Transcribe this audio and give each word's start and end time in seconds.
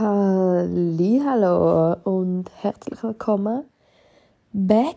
Hallo 0.00 1.96
und 2.04 2.44
herzlich 2.60 3.02
willkommen 3.02 3.64
back 4.52 4.94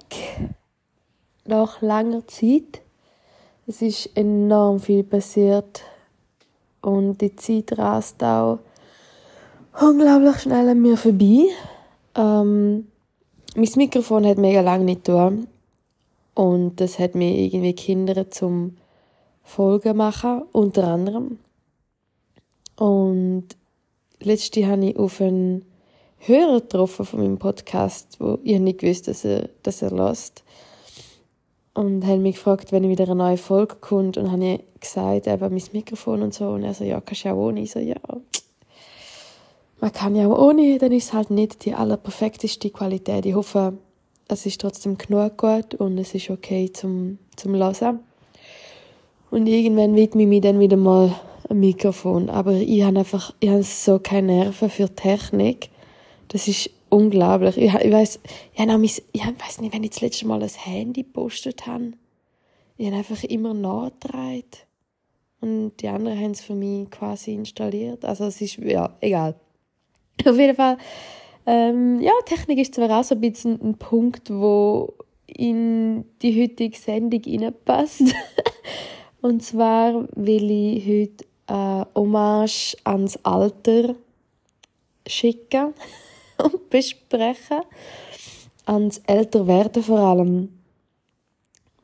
nach 1.43 1.81
langer 1.81 2.27
Zeit. 2.27 2.83
Es 3.65 3.81
ist 3.81 4.15
enorm 4.15 4.79
viel 4.79 5.03
passiert 5.03 5.81
und 6.83 7.19
die 7.19 7.35
Zeit 7.35 7.79
rast 7.79 8.23
auch 8.23 8.59
unglaublich 9.81 10.39
schnell 10.39 10.69
an 10.69 10.79
mir 10.79 10.97
vorbei. 10.97 11.47
Ähm, 12.13 12.87
mein 13.55 13.69
Mikrofon 13.77 14.27
hat 14.27 14.37
mega 14.37 14.61
lange 14.61 14.85
nicht 14.85 15.05
getan 15.05 15.47
und 16.35 16.79
das 16.79 16.99
hat 16.99 17.15
mich 17.15 17.51
irgendwie 17.51 17.73
gehindert 17.73 18.35
zum 18.35 18.77
Folgen 19.41 19.97
machen, 19.97 20.43
unter 20.51 20.83
anderem. 20.89 21.39
Und 22.75 23.47
letzte 24.23 24.67
habe 24.67 24.85
ich 24.85 24.97
auf 24.97 25.21
einen 25.21 25.65
Hörer 26.19 26.61
getroffen 26.61 27.05
von 27.05 27.19
meinem 27.19 27.37
Podcast, 27.39 28.17
wo 28.19 28.37
ich 28.43 28.59
nicht 28.59 28.79
gewusst, 28.79 29.07
dass 29.07 29.25
er, 29.25 29.49
dass 29.63 29.81
er 29.81 29.91
lässt. 29.91 30.43
Und 31.73 32.05
hat 32.05 32.19
mich 32.19 32.35
gefragt, 32.35 32.71
wenn 32.71 32.87
wieder 32.89 33.05
eine 33.05 33.15
neue 33.15 33.37
Folge 33.37 33.75
kommt. 33.75 34.17
Und 34.17 34.31
habe 34.31 34.45
ich 34.45 34.61
gesagt, 34.79 35.27
eben 35.27 35.53
mein 35.53 35.63
Mikrofon 35.71 36.21
und 36.21 36.33
so. 36.33 36.49
Und 36.49 36.63
er 36.63 36.73
so, 36.73 36.83
ja, 36.83 37.01
kannst 37.01 37.25
du 37.25 37.29
auch 37.29 37.37
ohne? 37.37 37.61
Ich 37.61 37.71
so, 37.71 37.79
ja. 37.79 37.95
Man 39.79 39.91
kann 39.91 40.15
ja 40.15 40.27
auch 40.27 40.37
ohne, 40.37 40.77
dann 40.77 40.91
ist 40.91 41.05
es 41.05 41.13
halt 41.13 41.31
nicht 41.31 41.65
die 41.65 41.73
allerperfekteste 41.73 42.69
Qualität. 42.69 43.25
Ich 43.25 43.33
hoffe, 43.33 43.73
es 44.27 44.45
ist 44.45 44.61
trotzdem 44.61 44.97
genug 44.97 45.37
gut 45.37 45.75
und 45.75 45.97
es 45.97 46.13
ist 46.13 46.29
okay 46.29 46.71
zum, 46.71 47.17
zum 47.35 47.55
Hören. 47.55 47.99
Und 49.31 49.47
irgendwann 49.47 49.95
widme 49.95 50.21
ich 50.21 50.27
mich 50.27 50.41
dann 50.41 50.59
wieder 50.59 50.77
mal 50.77 51.15
ein 51.49 51.59
Mikrofon. 51.59 52.29
Aber 52.29 52.53
ich 52.53 52.83
habe 52.83 52.99
einfach, 52.99 53.33
ich 53.39 53.49
habe 53.49 53.63
so 53.63 53.99
keine 53.99 54.33
Nerven 54.33 54.69
für 54.69 54.93
Technik. 54.93 55.69
Das 56.27 56.47
ist 56.47 56.69
unglaublich. 56.89 57.57
Ich, 57.57 57.73
ich 57.73 57.91
weiß, 57.91 58.19
ich, 58.53 58.59
ich 59.11 59.59
nicht, 59.61 59.73
wenn 59.73 59.83
ich 59.83 59.91
das 59.91 60.01
letzte 60.01 60.27
Mal 60.27 60.41
ein 60.41 60.49
Handy 60.49 61.03
gepostet 61.03 61.65
habe. 61.67 61.93
Ich 62.77 62.87
habe 62.87 62.97
einfach 62.97 63.23
immer 63.23 63.53
nachgetragen. 63.53 64.43
Und 65.41 65.73
die 65.81 65.87
anderen 65.87 66.19
haben 66.19 66.31
es 66.31 66.41
für 66.41 66.53
mich 66.53 66.89
quasi 66.91 67.33
installiert. 67.33 68.05
Also 68.05 68.25
es 68.25 68.39
ist, 68.41 68.57
ja, 68.57 68.95
egal. 69.01 69.35
Auf 70.25 70.37
jeden 70.37 70.55
Fall, 70.55 70.77
ähm, 71.45 71.99
ja, 71.99 72.11
Technik 72.25 72.59
ist 72.59 72.75
zwar 72.75 72.99
auch 72.99 73.03
so 73.03 73.15
ein 73.15 73.21
bisschen 73.21 73.59
ein 73.61 73.75
Punkt, 73.75 74.29
wo 74.29 74.93
in 75.25 76.05
die 76.21 76.41
heutige 76.41 76.77
Sendung 76.77 77.21
reinpasst. 77.25 78.03
Und 79.21 79.43
zwar 79.43 80.07
will 80.15 80.51
ich 80.51 80.85
heute 80.85 81.25
äh, 81.51 81.85
Hommage 81.95 82.77
ans 82.85 83.19
Alter 83.23 83.95
schicken 85.05 85.73
und 86.37 86.69
besprechen. 86.69 87.61
Ans 88.65 89.01
Älterwerden 89.05 89.83
vor 89.83 89.99
allem. 89.99 90.49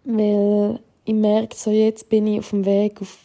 Weil 0.03 0.79
ich 1.03 1.13
merke, 1.13 1.55
so 1.55 1.71
jetzt 1.71 2.07
bin 2.07 2.27
ich 2.27 2.39
auf 2.39 2.51
dem 2.51 2.65
Weg 2.65 3.01
auf 3.01 3.17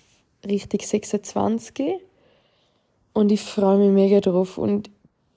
Richtung 0.45 0.81
26 0.81 2.01
und 3.13 3.31
ich 3.31 3.41
freue 3.41 3.79
mich 3.79 3.91
mega 3.91 4.21
drauf 4.21 4.59
und 4.59 4.91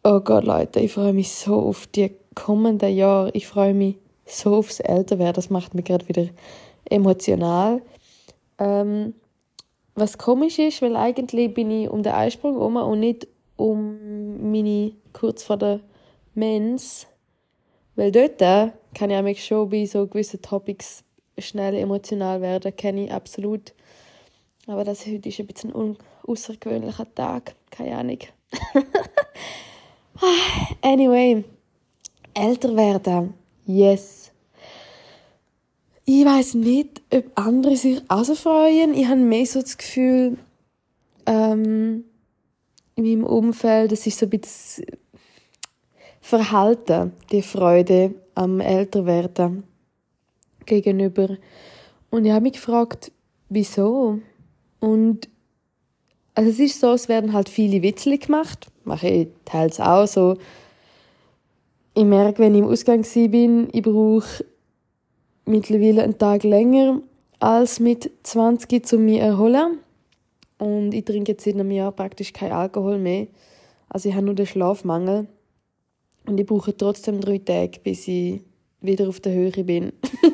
oh 0.04 0.20
Gott, 0.22 0.46
Leute, 0.46 0.80
ich 0.80 0.94
freue 0.94 1.14
mich 1.14 1.32
so 1.32 1.56
auf 1.56 1.88
die 1.88 2.12
kommenden 2.34 2.96
Jahre. 2.96 3.30
Ich 3.34 3.48
freue 3.48 3.74
mich 3.74 3.98
so 4.26 4.56
aufs 4.56 4.80
Älterwerden. 4.80 5.36
Das 5.36 5.50
macht 5.50 5.76
mich 5.76 5.86
gerade 5.86 6.08
wieder 6.08 6.28
emotional. 6.86 7.82
Ähm, 8.58 9.14
was 9.96 10.18
komisch 10.18 10.60
ist, 10.60 10.82
weil 10.82 10.96
eigentlich 10.96 11.54
bin 11.54 11.72
ich 11.72 11.90
um 11.90 12.04
den 12.04 12.14
Eisprung 12.14 12.54
herum 12.54 12.76
und 12.76 13.00
nicht 13.00 13.28
um 13.56 14.52
meine 14.52 14.92
kurz 15.14 15.44
vor 15.44 15.58
der 15.58 15.80
Mens. 16.34 17.08
Weil 17.96 18.12
dort 18.12 18.40
kann 18.94 19.10
ich 19.10 19.22
mich 19.22 19.46
schon 19.46 19.70
bei 19.70 19.86
so 19.86 20.06
gewissen 20.06 20.42
Topics 20.42 21.04
schnell 21.38 21.76
emotional 21.76 22.42
werden, 22.42 22.76
kenne 22.76 23.06
ich 23.06 23.12
absolut. 23.12 23.74
Aber 24.68 24.84
das 24.84 25.06
heute 25.06 25.30
ist 25.30 25.40
ein 25.40 25.48
bisschen 25.48 25.74
ein 25.74 25.98
außergewöhnlicher 26.28 27.14
Tag, 27.14 27.56
keine 27.70 27.98
Ahnung. 27.98 28.20
anyway, 30.82 31.44
älter 32.34 32.76
werden, 32.76 33.34
yes. 33.66 34.25
Ich 36.08 36.24
weiß 36.24 36.54
nicht, 36.54 37.02
ob 37.12 37.32
andere 37.34 37.76
sich 37.76 38.00
auch 38.10 38.24
so 38.24 38.36
freuen. 38.36 38.94
Ich 38.94 39.08
habe 39.08 39.20
mehr 39.20 39.46
so 39.48 39.60
das 39.60 39.76
Gefühl, 39.76 40.38
ähm, 41.26 42.04
in 42.96 43.04
meinem 43.04 43.24
Umfeld, 43.24 43.92
das 43.92 44.06
ist 44.06 44.20
so 44.20 44.28
ein 44.28 44.30
bisschen 44.30 44.86
Verhalten, 46.22 47.14
die 47.32 47.42
Freude 47.42 48.14
am 48.36 48.60
Älterwerden 48.60 49.64
gegenüber. 50.68 51.38
Und 52.12 52.26
ich 52.26 52.32
habe 52.32 52.44
mich 52.44 52.54
gefragt, 52.54 53.12
wieso? 53.50 54.20
Und 54.80 55.28
also 56.36 56.52
es 56.52 56.60
ist 56.60 56.80
so, 56.80 56.92
es 56.94 57.10
werden 57.10 57.34
halt 57.34 57.50
viele 57.50 57.82
Witzel 57.82 58.20
gemacht. 58.20 58.68
Mache 58.84 59.08
ich 59.08 59.28
teils 59.46 59.80
auch 59.80 60.06
so. 60.06 60.38
Ich 61.96 62.06
merke, 62.06 62.44
wenn 62.44 62.54
ich 62.54 62.62
im 62.62 62.68
Ausgang 62.68 63.04
bin, 63.32 63.70
ich 63.72 63.82
brauche 63.82 64.46
mittlerweile 65.46 66.04
einen 66.04 66.18
Tag 66.18 66.44
länger 66.44 67.02
als 67.40 67.80
mit 67.80 68.12
20 68.24 68.86
zu 68.86 68.98
mir 68.98 69.22
erholen. 69.22 69.80
Und 70.58 70.94
ich 70.94 71.06
trinke 71.06 71.34
jetzt 71.34 71.44
seit 71.44 71.56
einem 71.56 71.72
Jahr 71.72 71.92
praktisch 71.92 72.34
kein 72.34 72.52
Alkohol 72.52 72.98
mehr. 72.98 73.28
Also 73.90 74.10
ich 74.10 74.16
habe 74.16 74.26
nur 74.26 74.36
den 74.36 74.46
Schlafmangel. 74.46 75.28
Und 76.26 76.40
ich 76.40 76.46
brauche 76.46 76.76
trotzdem 76.76 77.22
drei 77.22 77.38
Tage, 77.38 77.80
bis 77.84 78.08
ich 78.08 78.42
wieder 78.82 79.08
auf 79.08 79.20
der 79.20 79.34
Höhe 79.34 79.64
bin. 79.64 79.92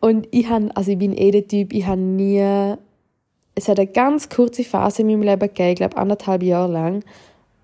und 0.00 0.28
ich 0.30 0.48
habe, 0.48 0.74
also 0.74 0.92
ich 0.92 0.98
bin 0.98 1.16
eh 1.16 1.30
der 1.30 1.46
Typ, 1.46 1.72
ich 1.72 1.86
habe 1.86 2.00
nie, 2.00 2.76
es 3.54 3.68
hat 3.68 3.78
eine 3.78 3.88
ganz 3.88 4.28
kurze 4.28 4.64
Phase 4.64 5.02
in 5.02 5.08
meinem 5.08 5.22
Leben 5.22 5.40
gegeben, 5.40 5.70
ich 5.70 5.76
glaube 5.76 5.96
anderthalb 5.96 6.42
Jahre 6.42 6.72
lang, 6.72 7.04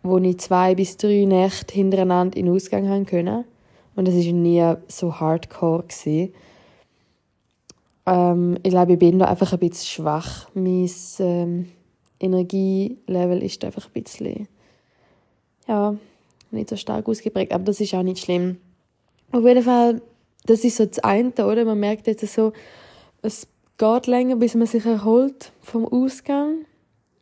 wo 0.03 0.19
ich 0.19 0.38
zwei 0.38 0.75
bis 0.75 0.97
drei 0.97 1.25
Nächte 1.25 1.75
hintereinander 1.75 2.37
in 2.37 2.47
den 2.47 2.54
Ausgang 2.54 2.88
haben 2.88 3.06
können. 3.06 3.44
Und 3.95 4.09
es 4.09 4.15
war 4.15 4.33
nie 4.33 4.75
so 4.89 5.21
hardcore. 5.21 5.85
Ähm, 8.07 8.59
ich 8.63 8.71
glaube, 8.71 8.93
ich 8.93 8.99
bin 8.99 9.19
da 9.19 9.27
einfach 9.27 9.53
ein 9.53 9.59
bisschen 9.59 9.87
schwach. 9.87 10.49
Mein 10.55 10.91
ähm, 11.19 11.69
Energielevel 12.19 13.43
ist 13.43 13.65
einfach 13.65 13.87
ein 13.87 14.03
bisschen, 14.03 14.49
ja, 15.69 15.97
nicht 16.51 16.69
so 16.69 16.77
stark 16.77 17.09
ausgeprägt. 17.09 17.53
Aber 17.53 17.65
das 17.65 17.81
ist 17.81 17.95
auch 17.95 18.03
nicht 18.03 18.25
schlimm. 18.25 18.59
Auf 19.31 19.45
jeden 19.45 19.63
Fall, 19.63 20.03
das 20.47 20.65
ist 20.65 20.77
so 20.77 20.87
das 20.87 20.99
eine, 21.01 21.33
oder? 21.47 21.65
Man 21.65 21.81
merkt 21.81 22.07
jetzt 22.07 22.27
so, 22.27 22.53
es 23.23 23.47
geht 23.79 24.07
länger, 24.07 24.37
bis 24.37 24.55
man 24.55 24.67
sich 24.67 24.85
erholt 24.85 25.53
vom 25.61 25.87
Ausgang. 25.87 26.67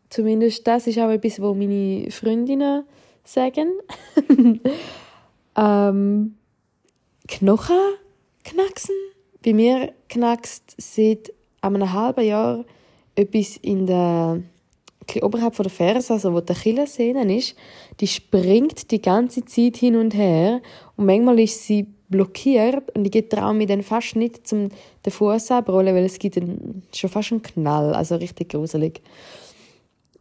Zumindest 0.09 0.67
das 0.67 0.87
ist 0.87 0.99
auch 0.99 1.11
etwas, 1.11 1.41
was 1.41 1.57
meine 1.57 2.11
Freundinnen 2.11 2.85
sagen. 3.23 3.69
ähm, 5.57 6.35
Knochen 7.31 7.79
knacksen. 8.43 8.95
Bei 9.45 9.55
mir 9.55 9.93
knackst 10.09 10.75
seit 10.79 11.33
einem 11.61 11.93
halben 11.93 12.27
Jahr 12.27 12.65
etwas 13.15 13.57
in 13.59 13.87
der 13.87 14.43
oberhalb 15.23 15.55
von 15.55 15.65
der 15.65 15.73
Ferse, 15.73 16.13
also 16.13 16.33
wo 16.33 16.41
der 16.41 16.55
Achillessehne 16.55 17.37
ist, 17.37 17.57
die 18.01 18.07
springt 18.07 18.91
die 18.91 19.01
ganze 19.01 19.45
Zeit 19.45 19.77
hin 19.77 19.97
und 19.97 20.15
her 20.15 20.61
und 20.97 21.07
manchmal 21.07 21.41
ist 21.41 21.65
sie 21.67 21.87
blockiert 22.09 22.95
und 22.97 23.15
ich 23.15 23.29
traue 23.29 23.55
mich 23.55 23.69
dann 23.69 23.83
fast 23.83 24.17
nicht 24.17 24.47
zum 24.47 24.69
den 25.05 25.13
Fuß 25.13 25.53
abrollen, 25.53 25.95
weil 25.95 26.05
es 26.05 26.19
gibt 26.19 26.37
dann 26.37 26.83
schon 26.95 27.11
fast 27.11 27.33
einen 27.33 27.43
Knall, 27.43 27.95
also 27.95 28.17
richtig 28.17 28.51
gruselig. 28.51 29.01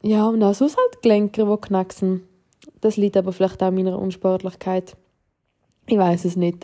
Ja, 0.02 0.28
und 0.28 0.42
auch 0.44 0.54
sonst 0.54 0.78
halt 0.78 1.02
Gelenke, 1.02 1.46
die 1.46 1.58
knacksen. 1.68 2.24
Das 2.82 2.98
liegt 2.98 3.18
aber 3.18 3.34
vielleicht 3.34 3.62
auch 3.62 3.68
an 3.68 3.76
meiner 3.76 4.00
Unsportlichkeit. 4.00 4.96
Ich 5.88 5.98
weiß 5.98 6.26
es 6.26 6.36
nicht. 6.36 6.64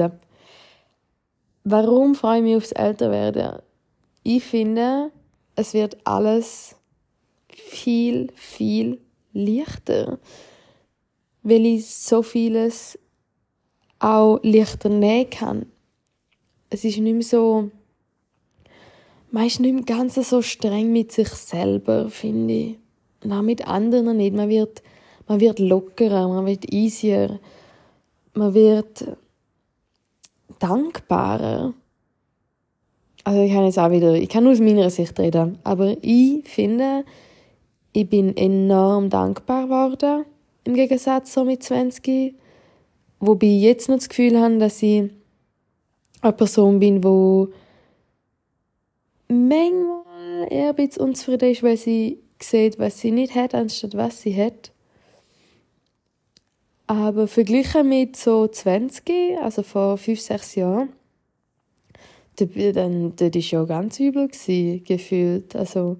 Warum 1.67 2.13
freue 2.13 2.37
ich 2.37 2.43
mich 2.43 2.55
aufs 2.57 2.71
Älterwerden? 2.73 3.59
Ich 4.21 4.43
finde, 4.43 5.11
es 5.55 5.73
wird 5.73 5.97
alles 6.03 6.75
viel, 7.49 8.31
viel 8.35 9.01
leichter, 9.33 10.19
weil 11.41 11.65
ich 11.65 11.87
so 11.87 12.21
vieles 12.21 12.99
auch 13.97 14.39
leichter 14.43 14.89
nehmen 14.89 15.27
kann. 15.31 15.65
Es 16.69 16.83
ist 16.83 16.99
nicht 16.99 17.13
mehr 17.13 17.23
so, 17.23 17.71
man 19.31 19.47
ist 19.47 19.59
nicht 19.59 19.73
mehr 19.73 19.85
ganz 19.85 20.13
so 20.13 20.43
streng 20.43 20.91
mit 20.91 21.11
sich 21.11 21.29
selber, 21.29 22.11
finde 22.11 22.53
ich. 22.53 22.77
Und 23.23 23.31
auch 23.31 23.41
mit 23.41 23.67
anderen 23.67 24.17
nicht. 24.17 24.35
Man 24.35 24.49
wird, 24.49 24.83
man 25.27 25.39
wird 25.39 25.57
lockerer, 25.57 26.27
man 26.27 26.45
wird 26.45 26.71
easier, 26.71 27.39
man 28.35 28.53
wird 28.53 29.17
dankbarer. 30.59 31.73
Also 33.23 33.41
ich 33.41 33.51
kann 33.51 33.65
jetzt 33.65 33.79
auch 33.79 33.91
wieder, 33.91 34.13
ich 34.13 34.29
kann 34.29 34.43
nur 34.43 34.53
aus 34.53 34.59
meiner 34.59 34.89
Sicht 34.89 35.19
reden, 35.19 35.57
aber 35.63 35.95
ich 36.01 36.47
finde, 36.47 37.03
ich 37.91 38.09
bin 38.09 38.35
enorm 38.37 39.09
dankbar 39.09 39.63
geworden, 39.63 40.25
im 40.63 40.73
Gegensatz 40.75 41.33
so 41.33 41.43
mit 41.43 41.63
20. 41.63 42.35
Wobei 43.19 43.47
ich 43.47 43.61
jetzt 43.61 43.89
noch 43.89 43.95
das 43.95 44.09
Gefühl 44.09 44.39
habe, 44.39 44.57
dass 44.57 44.83
ich 44.83 45.09
eine 46.21 46.33
Person 46.33 46.79
bin, 46.79 47.01
die 47.01 47.47
manchmal 49.27 50.47
eher 50.49 50.69
ein 50.69 50.75
bisschen 50.75 51.03
unzufrieden 51.03 51.51
ist, 51.51 51.63
weil 51.63 51.77
sie 51.77 52.19
sieht, 52.41 52.77
was 52.77 52.99
sie 52.99 53.11
nicht 53.11 53.35
hat, 53.35 53.55
anstatt 53.55 53.95
was 53.95 54.21
sie 54.21 54.35
hat. 54.35 54.71
Aber 56.87 57.27
verglichen 57.27 57.89
mit 57.89 58.15
so 58.15 58.47
20, 58.47 59.39
also 59.41 59.63
vor 59.63 59.97
5, 59.97 60.19
6 60.19 60.55
Jahren, 60.55 60.89
dann, 62.37 63.15
das 63.15 63.33
war 63.33 63.41
ja 63.41 63.63
ganz 63.63 63.99
übel, 63.99 64.27
gewesen, 64.27 64.83
gefühlt. 64.83 65.55
Also, 65.55 65.97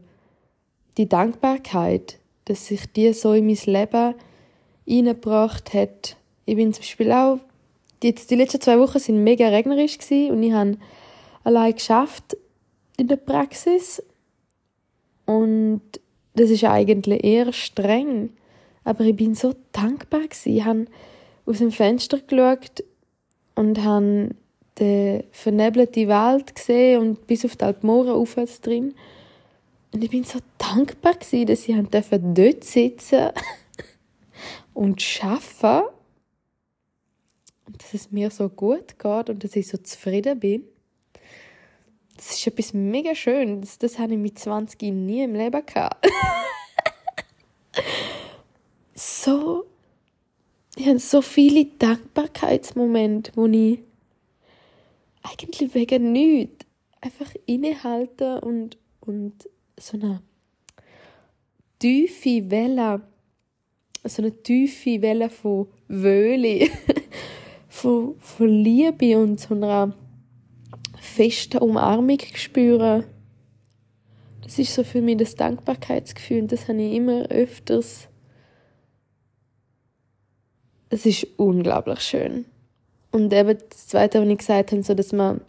die 0.97 1.09
Dankbarkeit, 1.09 2.19
dass 2.45 2.67
sich 2.67 2.85
die 2.93 3.13
so 3.13 3.33
in 3.33 3.47
mein 3.47 3.57
Leben 3.65 4.15
eingebracht 4.87 5.73
hat. 5.73 6.17
Ich 6.45 6.55
bin 6.55 6.73
zum 6.73 6.81
Beispiel 6.81 7.11
auch, 7.11 7.39
jetzt 8.03 8.29
die 8.29 8.35
letzten 8.35 8.61
zwei 8.61 8.79
Wochen 8.79 8.99
sind 8.99 9.23
mega 9.23 9.47
regnerisch 9.47 9.97
gewesen 9.97 10.31
und 10.31 10.43
ich 10.43 10.53
habe 10.53 10.77
allein 11.43 11.73
geschafft 11.73 12.37
in 12.97 13.07
der 13.07 13.17
Praxis. 13.17 14.03
Und 15.25 15.81
das 16.35 16.49
ist 16.49 16.63
eigentlich 16.63 17.23
eher 17.23 17.51
streng. 17.51 18.29
Aber 18.85 19.03
ich 19.03 19.15
bin 19.15 19.35
so 19.35 19.53
dankbar. 19.73 20.21
Ich 20.45 20.63
habe 20.63 20.85
aus 21.45 21.57
dem 21.57 21.71
Fenster 21.71 22.19
geschaut 22.19 22.83
und 23.55 23.83
habe 23.83 24.29
den 24.79 25.23
vernebelten 25.31 26.07
Wald 26.07 26.55
gesehen 26.55 27.01
und 27.01 27.27
bis 27.27 27.45
auf 27.45 27.55
die 27.55 27.65
Alpmoren 27.65 28.11
aufwärts 28.11 28.61
drin. 28.61 28.93
Und 29.91 30.03
ich 30.03 30.11
bin 30.11 30.23
so 30.23 30.39
dankbar 30.57 31.15
dass 31.15 31.33
ich 31.33 31.47
dort 31.47 32.63
sitzen 32.63 33.29
und 34.73 35.03
arbeiten 35.21 35.87
und 37.65 37.81
dass 37.81 37.93
es 37.93 38.11
mir 38.11 38.29
so 38.29 38.49
gut 38.49 38.99
geht 38.99 39.29
und 39.29 39.43
dass 39.43 39.55
ich 39.55 39.67
so 39.67 39.77
zufrieden 39.77 40.39
bin. 40.39 40.63
Das 42.17 42.31
ist 42.31 42.47
etwas 42.47 42.73
mega 42.73 43.15
Schönes. 43.15 43.61
Das, 43.61 43.93
das 43.93 43.99
habe 43.99 44.13
ich 44.13 44.19
mit 44.19 44.37
20 44.37 44.81
nie 44.81 45.23
im 45.23 45.33
Leben 45.33 45.65
gehabt. 45.65 46.05
so, 48.95 49.65
ich 50.75 50.87
habe 50.87 50.99
so 50.99 51.21
viele 51.21 51.65
Dankbarkeitsmomente, 51.65 53.31
wo 53.35 53.45
ich 53.45 53.79
eigentlich 55.21 55.73
wegen 55.73 56.11
nichts 56.11 56.65
einfach 57.01 57.31
innehalten 57.45 58.39
und, 58.39 58.77
und 59.01 59.33
so 59.77 59.97
eine 59.97 60.21
tiefe 61.79 62.49
Welle, 62.49 63.01
so 64.03 64.21
eine 64.21 64.31
tiefe 64.31 65.01
Welle 65.01 65.29
von 65.29 65.67
Wöhle, 65.87 66.67
von, 67.67 68.15
von 68.19 68.47
Liebe 68.47 69.17
und 69.17 69.39
so 69.39 69.53
einer 69.53 69.93
festen 70.99 71.59
Umarmung 71.59 72.19
spüren. 72.33 73.03
Das 74.41 74.57
ist 74.59 74.73
so 74.73 74.83
für 74.83 75.01
mich 75.01 75.17
das 75.17 75.35
Dankbarkeitsgefühl 75.35 76.43
und 76.43 76.51
das 76.51 76.67
habe 76.67 76.81
ich 76.81 76.93
immer 76.93 77.27
öfters. 77.27 78.07
Es 80.95 81.05
ist 81.05 81.27
unglaublich 81.35 81.99
schön. 81.99 82.45
Und 83.11 83.33
eben 83.33 83.57
das 83.69 83.87
Zweite, 83.87 84.21
was 84.21 84.29
ich 84.29 84.37
gesagt 84.37 84.71
habe, 84.71 84.81
so, 84.81 84.93
dass 84.93 85.11
man 85.11 85.41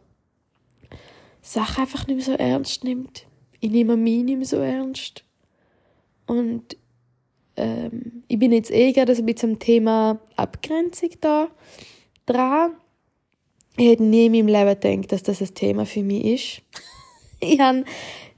Sachen 1.41 1.83
einfach 1.83 2.05
nicht 2.09 2.17
mehr 2.17 2.25
so 2.25 2.33
ernst 2.33 2.83
nimmt. 2.83 3.27
Ich 3.61 3.71
nehme 3.71 3.97
mich 3.97 4.25
nicht 4.25 4.39
mehr 4.39 4.45
so 4.45 4.57
ernst. 4.57 5.23
Und 6.27 6.77
ähm, 7.55 8.25
ich 8.27 8.41
bin 8.41 8.51
jetzt 8.51 8.73
eh 8.73 8.91
gerade 8.91 9.13
ein 9.13 9.25
bisschen 9.25 9.53
am 9.53 9.59
Thema 9.61 10.19
Abgrenzung 10.35 11.11
da 11.21 11.47
dran. 12.27 12.73
Ich 13.77 13.87
hätte 13.87 14.03
nie 14.03 14.27
in 14.27 14.33
meinem 14.33 14.49
Leben 14.49 15.03
gedacht, 15.03 15.13
dass 15.13 15.23
das 15.23 15.41
ein 15.41 15.55
Thema 15.55 15.87
für 15.87 16.03
mich 16.03 16.25
ist. 16.25 16.63
ich 17.39 17.61
habe 17.61 17.85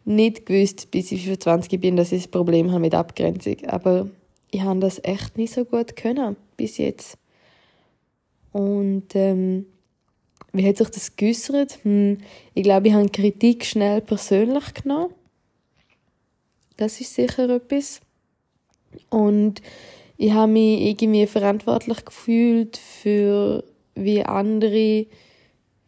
nicht 0.04 0.44
gewusst, 0.44 0.90
bis 0.90 1.10
ich 1.10 1.24
25 1.24 1.80
bin, 1.80 1.96
dass 1.96 2.12
ich 2.12 2.26
ein 2.26 2.30
Problem 2.30 2.70
habe 2.70 2.80
mit 2.80 2.94
Abgrenzung. 2.94 3.64
Aber 3.66 4.10
ich 4.50 4.60
habe 4.60 4.80
das 4.80 5.02
echt 5.02 5.38
nicht 5.38 5.54
so 5.54 5.64
gut 5.64 5.96
können 5.96 6.36
bis 6.58 6.76
jetzt. 6.76 7.16
Und 8.52 9.14
ähm, 9.14 9.64
wie 10.52 10.68
hat 10.68 10.76
sich 10.76 10.90
das 10.90 11.16
geäussert? 11.16 11.78
Hm, 11.84 12.18
ich 12.52 12.62
glaube, 12.62 12.88
ich 12.88 12.94
habe 12.94 13.08
Kritik 13.08 13.64
schnell 13.64 14.02
persönlich 14.02 14.74
genommen. 14.74 15.14
Das 16.76 17.00
ist 17.00 17.14
sicher 17.14 17.48
etwas. 17.48 18.00
Und 19.08 19.62
ich 20.16 20.32
habe 20.32 20.52
mich 20.52 20.82
irgendwie 20.82 21.26
verantwortlich 21.26 22.04
gefühlt 22.04 22.76
für 22.76 23.64
wie 23.94 24.22
andere 24.24 25.06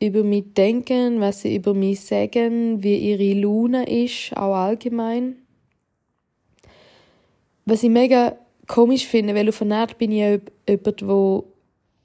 über 0.00 0.24
mich 0.24 0.54
denken, 0.54 1.20
was 1.20 1.42
sie 1.42 1.56
über 1.56 1.74
mich 1.74 2.00
sagen, 2.00 2.82
wie 2.82 2.96
ihre 2.96 3.40
Laune 3.40 3.84
ist, 4.04 4.36
auch 4.36 4.54
allgemein. 4.54 5.36
Was 7.66 7.82
ich 7.82 7.90
mega 7.90 8.36
komisch 8.70 9.06
finde, 9.06 9.34
weil 9.34 9.48
auf 9.48 9.60
eine 9.62 9.78
Art 9.78 9.98
bin 9.98 10.12
ich 10.12 10.40
jemand, 10.68 11.00
der 11.00 11.42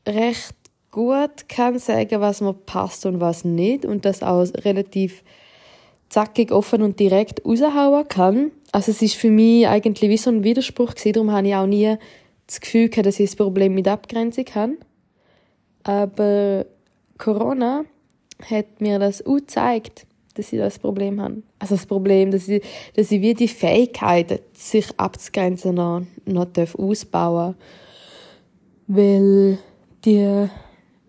recht 0.07 0.55
gut 0.89 1.47
kann 1.47 1.77
sagen, 1.77 2.21
was 2.21 2.41
mir 2.41 2.53
passt 2.53 3.05
und 3.05 3.19
was 3.19 3.45
nicht 3.45 3.85
und 3.85 4.03
das 4.03 4.23
auch 4.23 4.43
relativ 4.63 5.23
zackig, 6.09 6.51
offen 6.51 6.81
und 6.81 6.99
direkt 6.99 7.45
raushauen 7.45 8.07
kann. 8.07 8.51
Also 8.71 8.91
es 8.91 9.03
ist 9.03 9.15
für 9.15 9.29
mich 9.29 9.67
eigentlich 9.67 10.09
wie 10.09 10.17
so 10.17 10.31
ein 10.31 10.43
Widerspruch 10.43 10.93
darum 10.93 11.31
habe 11.31 11.47
ich 11.47 11.55
auch 11.55 11.67
nie 11.67 11.97
das 12.47 12.61
Gefühl 12.61 12.89
gehabt, 12.89 13.05
dass 13.05 13.19
ich 13.19 13.31
ein 13.31 13.37
Problem 13.37 13.75
mit 13.75 13.87
Abgrenzung 13.87 14.45
habe. 14.55 14.77
Aber 15.83 16.65
Corona 17.19 17.85
hat 18.49 18.81
mir 18.81 18.97
das 18.97 19.23
auch 19.23 19.35
gezeigt, 19.35 20.07
dass 20.35 20.53
ich 20.53 20.59
das 20.59 20.79
Problem 20.79 21.19
habe. 21.21 21.41
Also 21.59 21.75
das 21.75 21.85
Problem, 21.85 22.31
dass 22.31 22.47
ich, 22.47 22.63
dass 22.95 23.11
ich 23.11 23.21
wie 23.21 23.33
die 23.33 23.47
Fähigkeit, 23.47 24.41
sich 24.53 24.87
abzugrenzen, 24.97 25.75
noch, 25.75 26.03
noch 26.25 26.47
ausbauen. 26.77 27.55
Weil 28.87 29.57
die, 30.03 30.47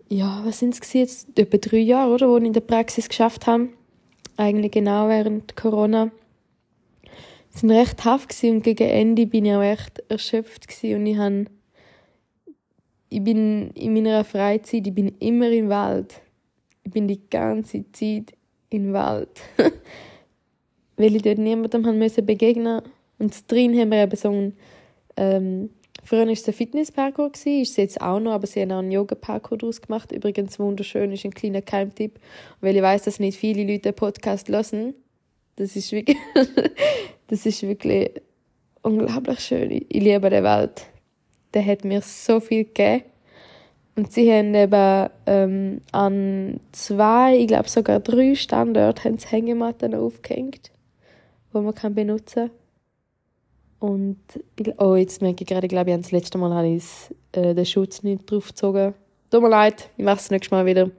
ja, 0.09 0.41
was 0.43 0.59
sind 0.59 0.79
es 0.79 0.93
jetzt? 0.93 1.37
Etwa 1.37 1.57
drei 1.57 1.77
Jahre, 1.77 2.13
oder? 2.13 2.29
Wo 2.29 2.37
ich 2.37 2.43
in 2.43 2.53
der 2.53 2.61
Praxis 2.61 3.07
geschafft 3.07 3.47
habe. 3.47 3.69
Eigentlich 4.35 4.71
genau 4.71 5.07
während 5.07 5.55
Corona. 5.55 6.11
Sie 7.49 7.59
sind 7.59 7.71
recht 7.71 8.05
haft 8.05 8.43
und 8.43 8.61
gegen 8.63 8.87
Ende 8.87 9.25
bin 9.25 9.45
ich 9.45 9.53
auch 9.53 9.61
echt 9.61 10.03
erschöpft 10.09 10.67
und 10.83 11.05
ich 11.07 11.17
habe 11.17 11.45
ich 13.09 13.23
bin 13.23 13.71
in 13.71 13.93
meiner 13.93 14.23
Freizeit, 14.23 14.85
ich 14.85 14.93
bin 14.93 15.15
immer 15.19 15.49
im 15.49 15.69
Wald. 15.69 16.21
Ich 16.83 16.91
bin 16.91 17.07
die 17.07 17.21
ganze 17.29 17.89
Zeit 17.91 18.33
im 18.69 18.93
Wald. 18.93 19.29
Weil 20.97 21.15
ich 21.15 21.21
dort 21.21 21.37
niemandem 21.37 21.85
haben 21.85 21.99
müssen 21.99 22.25
begegnen 22.25 22.81
Und 23.19 23.51
drin 23.51 23.77
haben 23.79 23.91
wir 23.91 24.03
eben 24.03 24.15
so 24.15 24.29
einen, 24.29 24.57
ähm, 25.15 25.69
Früher 26.07 26.25
war 26.25 26.31
es 26.31 26.47
ein 26.47 26.53
Fitnessparcours, 26.53 27.45
ist 27.45 27.71
es 27.71 27.75
jetzt 27.75 28.01
auch 28.01 28.21
noch, 28.21 28.31
aber 28.31 28.47
sie 28.47 28.61
haben 28.61 28.71
auch 28.71 28.79
einen 28.79 28.91
Yoga-Parcours 28.91 29.59
daraus 29.59 29.81
gemacht. 29.81 30.13
Übrigens 30.13 30.57
wunderschön, 30.57 31.11
ist 31.11 31.25
ein 31.25 31.33
kleiner 31.33 31.61
Keimtipp. 31.61 32.17
Weil 32.61 32.77
ich 32.77 32.81
weiß, 32.81 33.03
dass 33.03 33.19
nicht 33.19 33.37
viele 33.37 33.63
Leute 33.63 33.91
den 33.91 33.93
Podcast 33.93 34.47
hören. 34.47 34.93
Das 35.57 35.75
ist 35.75 35.91
wirklich, 35.91 36.17
das 37.27 37.45
ist 37.45 37.61
wirklich 37.61 38.11
unglaublich 38.83 39.41
schön. 39.41 39.69
Ich 39.69 40.01
liebe 40.01 40.29
die 40.29 40.43
Welt. 40.43 40.85
Der 41.53 41.65
hat 41.65 41.83
mir 41.83 42.01
so 42.01 42.39
viel 42.39 42.63
gegeben. 42.63 43.03
Und 43.97 44.13
sie 44.13 44.31
haben 44.31 44.53
eben 44.53 45.09
ähm, 45.25 45.81
an 45.91 46.59
zwei, 46.71 47.35
ich 47.35 47.47
glaube 47.47 47.67
sogar 47.67 47.99
drei 47.99 48.35
Standorten 48.35 49.03
haben 49.03 49.17
sie 49.17 49.27
Hängematten 49.27 49.95
aufgehängt, 49.95 50.71
die 51.51 51.57
man 51.57 51.73
kann 51.73 51.95
benutzen 51.95 52.51
kann. 53.79 53.89
Und 53.89 54.19
oh, 54.77 54.95
jetzt 54.95 55.23
merke 55.23 55.43
ich 55.43 55.47
gerade, 55.47 55.65
ich 55.65 55.71
glaube, 55.71 55.89
ich 55.89 55.97
das 55.97 56.11
letzte 56.11 56.37
Mal 56.37 56.53
habe 56.53 56.67
ich 56.67 56.83
äh, 57.31 57.55
den 57.55 57.65
Schutz 57.65 58.03
nicht 58.03 58.29
draufgezogen. 58.29 58.93
Tut 59.31 59.41
mir 59.41 59.49
leid, 59.49 59.89
ich 59.97 60.05
mache 60.05 60.17
es 60.17 60.29
nächstes 60.29 60.51
Mal 60.51 60.67
wieder. 60.67 60.91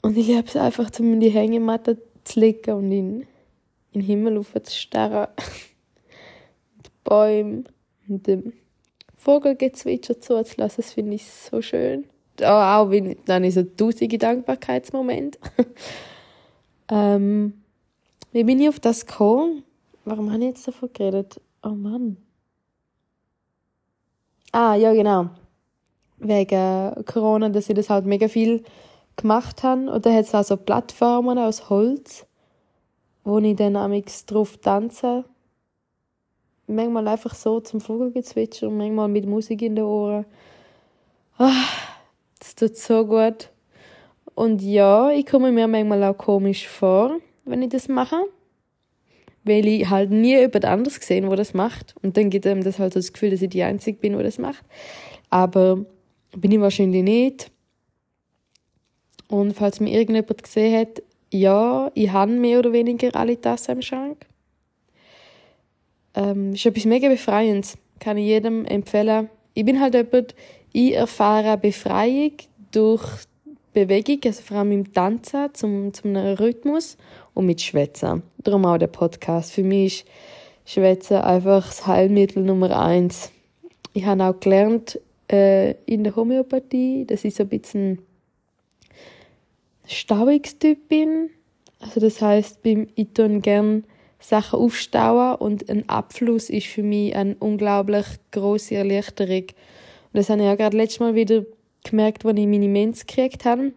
Und 0.00 0.16
ich 0.16 0.28
liebe 0.28 0.46
es 0.46 0.56
einfach, 0.56 0.90
um 0.98 1.12
in 1.12 1.20
die 1.20 1.28
Hängematte 1.28 1.98
zu 2.24 2.40
liegen 2.40 2.74
und 2.74 2.90
in, 2.90 3.20
in 3.92 4.00
den 4.00 4.02
Himmel 4.02 4.42
zu 4.42 4.74
starren. 4.74 5.28
die 6.86 6.90
Bäume 7.04 7.64
und 8.08 8.26
dem 8.26 8.54
Vogelgezwitscher 9.18 10.20
zuzulassen, 10.20 10.76
das 10.78 10.92
finde 10.92 11.16
ich 11.16 11.26
so 11.26 11.60
schön. 11.60 12.06
Auch 12.40 12.90
wenn, 12.90 13.16
dann 13.26 13.44
ist 13.44 13.54
so 13.54 13.64
tausende 13.64 14.16
Dankbarkeitsmomente. 14.16 15.38
ähm, 16.90 17.52
wie 18.32 18.44
bin 18.44 18.60
ich 18.60 18.68
auf 18.68 18.78
das 18.78 19.06
gekommen? 19.06 19.64
Warum 20.04 20.32
habe 20.32 20.42
ich 20.42 20.50
jetzt 20.50 20.68
davon 20.68 20.90
geredet? 20.92 21.40
Oh 21.62 21.70
Mann. 21.70 22.16
Ah, 24.52 24.76
ja, 24.76 24.92
genau. 24.92 25.30
Wegen 26.18 27.04
Corona, 27.04 27.48
dass 27.48 27.68
ich 27.68 27.74
das 27.74 27.90
halt 27.90 28.06
mega 28.06 28.28
viel 28.28 28.62
gemacht 29.16 29.62
habe. 29.64 29.90
Und 29.90 30.06
da 30.06 30.12
hat 30.12 30.24
es 30.26 30.34
auch 30.34 30.44
so 30.44 30.56
Plattformen 30.56 31.38
aus 31.38 31.68
Holz, 31.68 32.24
wo 33.24 33.38
ich 33.38 33.56
dann 33.56 33.76
amigs 33.76 34.24
drauf 34.26 34.56
tanze. 34.58 35.24
Manchmal 36.68 37.08
einfach 37.08 37.34
so 37.34 37.60
zum 37.60 37.80
Vogelgezwitscher 37.80 38.68
und 38.68 38.76
manchmal 38.76 39.08
mit 39.08 39.26
Musik 39.26 39.62
in 39.62 39.76
den 39.76 39.84
Ohren. 39.84 40.24
Ah, 41.38 41.64
das 42.38 42.54
tut 42.54 42.76
so 42.76 43.06
gut. 43.06 43.50
Und 44.34 44.62
ja, 44.62 45.10
ich 45.10 45.26
komme 45.26 45.50
mir 45.50 45.66
manchmal 45.66 46.04
auch 46.04 46.16
komisch 46.16 46.68
vor, 46.68 47.18
wenn 47.44 47.62
ich 47.62 47.70
das 47.70 47.88
mache. 47.88 48.16
Weil 49.44 49.66
ich 49.66 49.88
halt 49.88 50.10
nie 50.10 50.36
jemand 50.36 50.64
anders 50.64 51.00
gesehen, 51.00 51.30
wo 51.30 51.34
das 51.34 51.54
macht. 51.54 51.94
Und 52.02 52.16
dann 52.16 52.30
gibt 52.30 52.46
einem 52.46 52.62
das 52.62 52.78
halt 52.78 52.92
so 52.92 52.98
das 52.98 53.12
Gefühl, 53.12 53.30
dass 53.30 53.42
ich 53.42 53.48
die 53.48 53.62
Einzige 53.62 53.98
bin, 53.98 54.16
wo 54.16 54.22
das 54.22 54.38
macht. 54.38 54.64
Aber 55.30 55.84
bin 56.36 56.52
ich 56.52 56.60
wahrscheinlich 56.60 57.02
nicht. 57.02 57.50
Und 59.28 59.54
falls 59.54 59.80
mir 59.80 59.90
irgendjemand 59.90 60.42
gesehen 60.42 60.80
hat, 60.80 61.02
ja, 61.32 61.90
ich 61.94 62.10
habe 62.10 62.32
mehr 62.32 62.60
oder 62.60 62.72
weniger 62.72 63.14
alle 63.14 63.40
Tassen 63.40 63.72
im 63.72 63.82
Schrank. 63.82 64.26
Ähm, 66.18 66.54
ist 66.54 66.66
etwas 66.66 66.84
mega 66.84 67.08
Befreiendes. 67.08 67.78
Kann 68.00 68.16
ich 68.16 68.26
jedem 68.26 68.64
empfehlen. 68.64 69.30
Ich 69.54 69.64
bin 69.64 69.80
halt 69.80 69.94
jemand, 69.94 70.34
ich 70.72 70.94
erfahre 70.94 71.56
Befreiung 71.56 72.32
durch 72.72 73.04
Bewegung, 73.72 74.18
also 74.24 74.42
vor 74.42 74.58
allem 74.58 74.72
im 74.72 74.92
Tanzen, 74.92 75.54
zum, 75.54 75.94
zum 75.94 76.16
Rhythmus 76.16 76.96
und 77.34 77.46
mit 77.46 77.60
Schwätzen. 77.60 78.24
Darum 78.38 78.64
auch 78.64 78.78
der 78.78 78.88
Podcast. 78.88 79.52
Für 79.52 79.62
mich 79.62 80.04
ist 80.64 80.72
Schwätzen 80.72 81.18
einfach 81.18 81.66
das 81.66 81.86
Heilmittel 81.86 82.42
Nummer 82.42 82.76
eins. 82.76 83.30
Ich 83.92 84.04
habe 84.04 84.24
auch 84.24 84.40
gelernt 84.40 85.00
äh, 85.30 85.74
in 85.86 86.02
der 86.02 86.16
Homöopathie, 86.16 87.04
dass 87.06 87.24
ich 87.24 87.36
so 87.36 87.44
ein 87.44 87.48
bisschen 87.48 87.98
Stauungstyp 89.86 90.88
bin. 90.88 91.30
Also 91.78 92.00
das 92.00 92.20
heißt, 92.20 92.58
ich 92.64 93.08
tue 93.14 93.40
gerne 93.40 93.84
Sachen 94.20 94.58
aufstauen 94.58 95.36
und 95.36 95.68
ein 95.70 95.88
Abfluss 95.88 96.50
ist 96.50 96.66
für 96.66 96.82
mich 96.82 97.14
eine 97.14 97.36
unglaublich 97.36 98.06
große 98.32 98.74
Erleichterung. 98.74 99.44
Und 99.44 100.14
das 100.14 100.28
habe 100.28 100.42
ich 100.42 100.48
auch 100.48 100.56
gerade 100.56 100.76
letztes 100.76 101.00
Mal 101.00 101.14
wieder 101.14 101.44
gemerkt, 101.84 102.24
als 102.24 102.38
ich 102.38 102.46
meine 102.46 102.68
Mens 102.68 103.06
gekriegt 103.06 103.44
habe. 103.44 103.72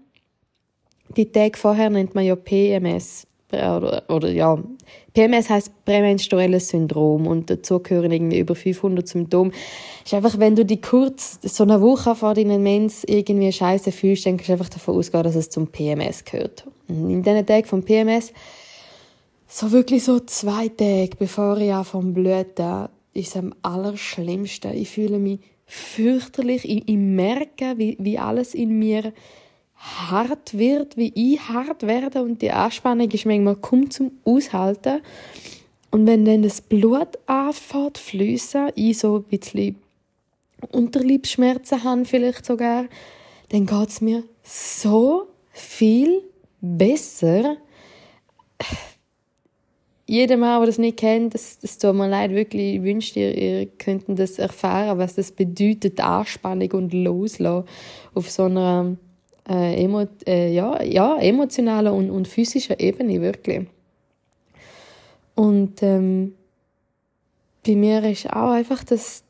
Die 1.16 1.32
Tage 1.32 1.58
vorher 1.58 1.90
nennt 1.90 2.16
man 2.16 2.26
ja 2.26 2.36
PMS. 2.36 3.28
Oder, 3.52 4.04
oder 4.08 4.32
ja, 4.32 4.58
PMS 5.14 5.50
heißt 5.50 5.84
prämenstruelles 5.84 6.70
Syndrom 6.70 7.28
und 7.28 7.50
dazu 7.50 7.80
gehören 7.80 8.12
irgendwie 8.12 8.40
über 8.40 8.56
500 8.56 9.06
Symptome. 9.06 9.52
Ist 10.06 10.14
einfach, 10.14 10.40
wenn 10.40 10.56
du 10.56 10.64
dich 10.64 10.82
kurz 10.82 11.38
so 11.44 11.64
eine 11.64 11.82
Woche 11.82 12.16
vor 12.16 12.34
deinen 12.34 12.64
Mens 12.64 13.04
irgendwie 13.04 13.52
scheiße 13.52 13.92
fühlst, 13.92 14.26
dann 14.26 14.38
kannst 14.38 14.50
du 14.50 14.54
einfach 14.54 14.70
davon 14.70 14.98
ausgehen, 14.98 15.24
dass 15.24 15.36
es 15.36 15.50
zum 15.50 15.68
PMS 15.68 16.24
gehört. 16.24 16.66
Und 16.88 17.10
in 17.10 17.24
diesen 17.24 17.46
Tagen 17.46 17.68
vom 17.68 17.84
PMS, 17.84 18.32
so 19.52 19.72
wirklich 19.72 20.06
so 20.06 20.20
zwei 20.22 20.70
Tage 20.70 21.18
bevor 21.20 21.58
ich 21.58 21.74
vom 21.86 22.14
blühten, 22.14 22.88
ist 23.14 23.30
es 23.30 23.36
am 23.36 23.54
allerschlimmsten. 23.62 24.74
Ich 24.74 24.90
fühle 24.90 25.20
mich 25.20 25.40
fürchterlich. 25.66 26.64
Ich, 26.64 26.88
ich 26.88 26.96
merke, 26.96 27.78
wie, 27.78 27.98
wie 28.00 28.18
alles 28.18 28.54
in 28.56 28.80
mir 28.80 29.12
hart 29.76 30.58
wird, 30.58 30.96
wie 30.96 31.12
ich 31.16 31.42
hart 31.42 31.84
werde 31.84 32.24
und 32.24 32.42
die 32.42 32.52
Anspannung 32.52 33.12
ist 33.12 33.26
manchmal 33.26 33.58
kaum 33.58 33.90
zum 33.90 34.12
Aushalten. 34.24 35.02
Und 35.90 36.08
wenn 36.08 36.24
dann 36.24 36.44
das 36.44 36.62
Blut 36.62 37.20
anfängt 37.26 37.98
zu 37.98 38.72
ich 38.76 38.98
so 38.98 39.18
ein 39.18 39.24
bisschen 39.24 39.76
Unterliebsschmerzen 40.72 41.84
habe 41.84 42.06
vielleicht 42.06 42.46
sogar, 42.46 42.86
dann 43.50 43.66
geht 43.66 43.90
es 43.90 44.00
mir 44.00 44.24
so 44.44 45.28
viel 45.52 46.22
besser. 46.62 47.58
Jeder 50.12 50.36
Mann, 50.36 50.60
der 50.60 50.66
das 50.66 50.78
nicht 50.78 50.98
kennt, 50.98 51.34
das, 51.34 51.58
das 51.60 51.78
tut 51.78 51.96
mir 51.96 52.10
leid, 52.10 52.32
wirklich, 52.32 52.76
ich 52.76 52.84
wünschte, 52.84 53.22
ihr, 53.22 53.34
ihr 53.34 53.66
könntet 53.66 54.20
das 54.20 54.40
erfahren, 54.40 54.98
was 54.98 55.16
das 55.16 55.32
bedeutet, 55.32 56.02
Anspannung 56.02 56.70
und 56.74 56.94
Loslassen 56.94 57.66
auf 58.14 58.30
so 58.30 58.44
einer 58.44 58.98
äh, 59.48 59.82
emo 59.82 60.06
äh, 60.28 60.54
ja, 60.54 60.84
ja, 60.84 61.16
emotionaler 61.16 61.94
und, 61.94 62.10
und 62.10 62.28
physischer 62.28 62.78
Ebene, 62.78 63.22
wirklich. 63.22 63.68
Und 65.34 65.82
ähm, 65.82 66.34
bei 67.66 67.78
mir 67.78 68.04
ist 68.04 68.30
auch 68.34 68.52
einfach 68.52 68.84
das 68.84 69.24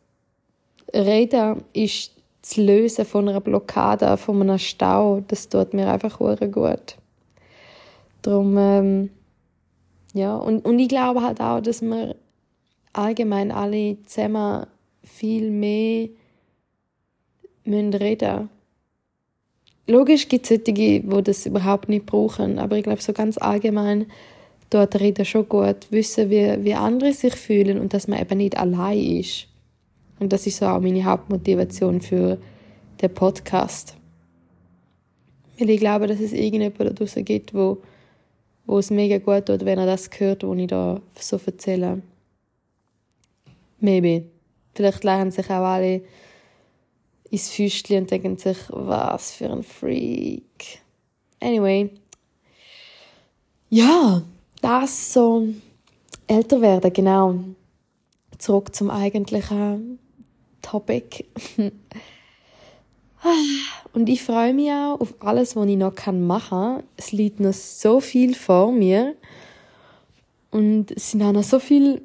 Reden 0.95 1.63
ist 1.73 2.15
das 2.41 2.57
Lösen 2.57 3.05
von 3.05 3.29
einer 3.29 3.39
Blockade, 3.39 4.17
von 4.17 4.41
einem 4.41 4.57
Stau, 4.57 5.21
das 5.27 5.47
tut 5.47 5.75
mir 5.75 5.93
einfach 5.93 6.17
gut. 6.17 6.97
Darum, 8.23 8.57
ähm, 8.57 9.09
ja, 10.13 10.36
und, 10.36 10.65
und 10.65 10.80
ich 10.80 10.89
glaube 10.89 11.22
halt 11.22 11.39
auch, 11.41 11.62
dass 11.62 11.82
wir 11.82 12.15
allgemein 12.94 13.51
alle 13.51 13.98
zusammen 14.03 14.68
viel 15.03 15.50
mehr 15.50 16.10
müssen 17.63 17.94
reden 17.94 18.50
Logisch 19.88 20.30
gibt 20.30 20.46
es 20.46 20.50
solche, 20.50 21.01
die 21.01 21.03
das 21.24 21.46
überhaupt 21.46 21.89
nicht 21.89 22.06
brauchen, 22.06 22.60
aber 22.60 22.77
ich 22.77 22.84
glaube, 22.84 23.01
so 23.01 23.13
ganz 23.13 23.38
allgemein 23.38 24.06
dort 24.70 25.00
reden 25.00 25.25
schon 25.25 25.50
gut, 25.50 25.88
wissen, 25.89 26.30
wie, 26.30 26.63
wie 26.63 26.74
andere 26.74 27.12
sich 27.13 27.36
fühlen 27.36 27.80
und 27.80 27.94
dass 27.94 28.08
man 28.08 28.22
eben 28.22 28.38
nicht 28.38 28.58
allein 28.58 29.00
ist. 29.00 29.48
Und 30.20 30.32
das 30.32 30.48
ist 30.48 30.58
so 30.58 30.68
auch 30.68 30.80
meine 30.80 31.03
Hauptmotivation 31.03 32.00
für 32.00 32.38
den 33.01 33.13
Podcast. 33.13 33.98
Weil 35.60 35.72
ich 35.72 35.80
glaube, 35.80 36.08
dass 36.08 36.20
es 36.20 36.32
irgendjemand 36.32 36.80
da 36.80 36.89
draußen 36.91 37.25
gibt, 37.25 37.53
wo, 37.53 37.80
wo 38.71 38.79
es 38.79 38.89
mega 38.89 39.17
gut 39.17 39.47
tut, 39.47 39.65
wenn 39.65 39.79
er 39.79 39.85
das 39.85 40.09
hört, 40.17 40.43
was 40.43 40.57
ich 40.57 40.67
da 40.67 41.01
so 41.19 41.37
erzähle. 41.45 42.01
Maybe. 43.81 44.27
Vielleicht 44.73 45.03
lernen 45.03 45.31
sich 45.31 45.47
auch 45.47 45.65
alle 45.65 46.03
ins 47.29 47.49
Füßchen 47.49 48.03
und 48.03 48.11
denken 48.11 48.37
sich, 48.37 48.57
was 48.69 49.33
für 49.33 49.49
ein 49.49 49.63
Freak. 49.63 50.79
Anyway. 51.41 51.89
Ja, 53.69 54.21
das 54.61 55.11
so 55.11 55.49
älter 56.27 56.61
werden, 56.61 56.93
genau. 56.93 57.39
Zurück 58.37 58.73
zum 58.73 58.89
eigentlichen 58.89 59.99
Topic. 60.61 61.25
Und 63.93 64.09
ich 64.09 64.23
freue 64.23 64.53
mich 64.53 64.71
auch 64.71 64.99
auf 64.99 65.15
alles, 65.19 65.55
was 65.55 65.67
ich 65.67 65.77
noch 65.77 65.93
machen 66.11 66.49
kann. 66.49 66.83
Es 66.97 67.11
liegt 67.11 67.39
noch 67.39 67.53
so 67.53 67.99
viel 67.99 68.33
vor 68.35 68.71
mir. 68.71 69.15
Und 70.49 70.91
es 70.91 71.11
sind 71.11 71.23
auch 71.23 71.31
noch 71.31 71.43
so 71.43 71.59
viele 71.59 72.01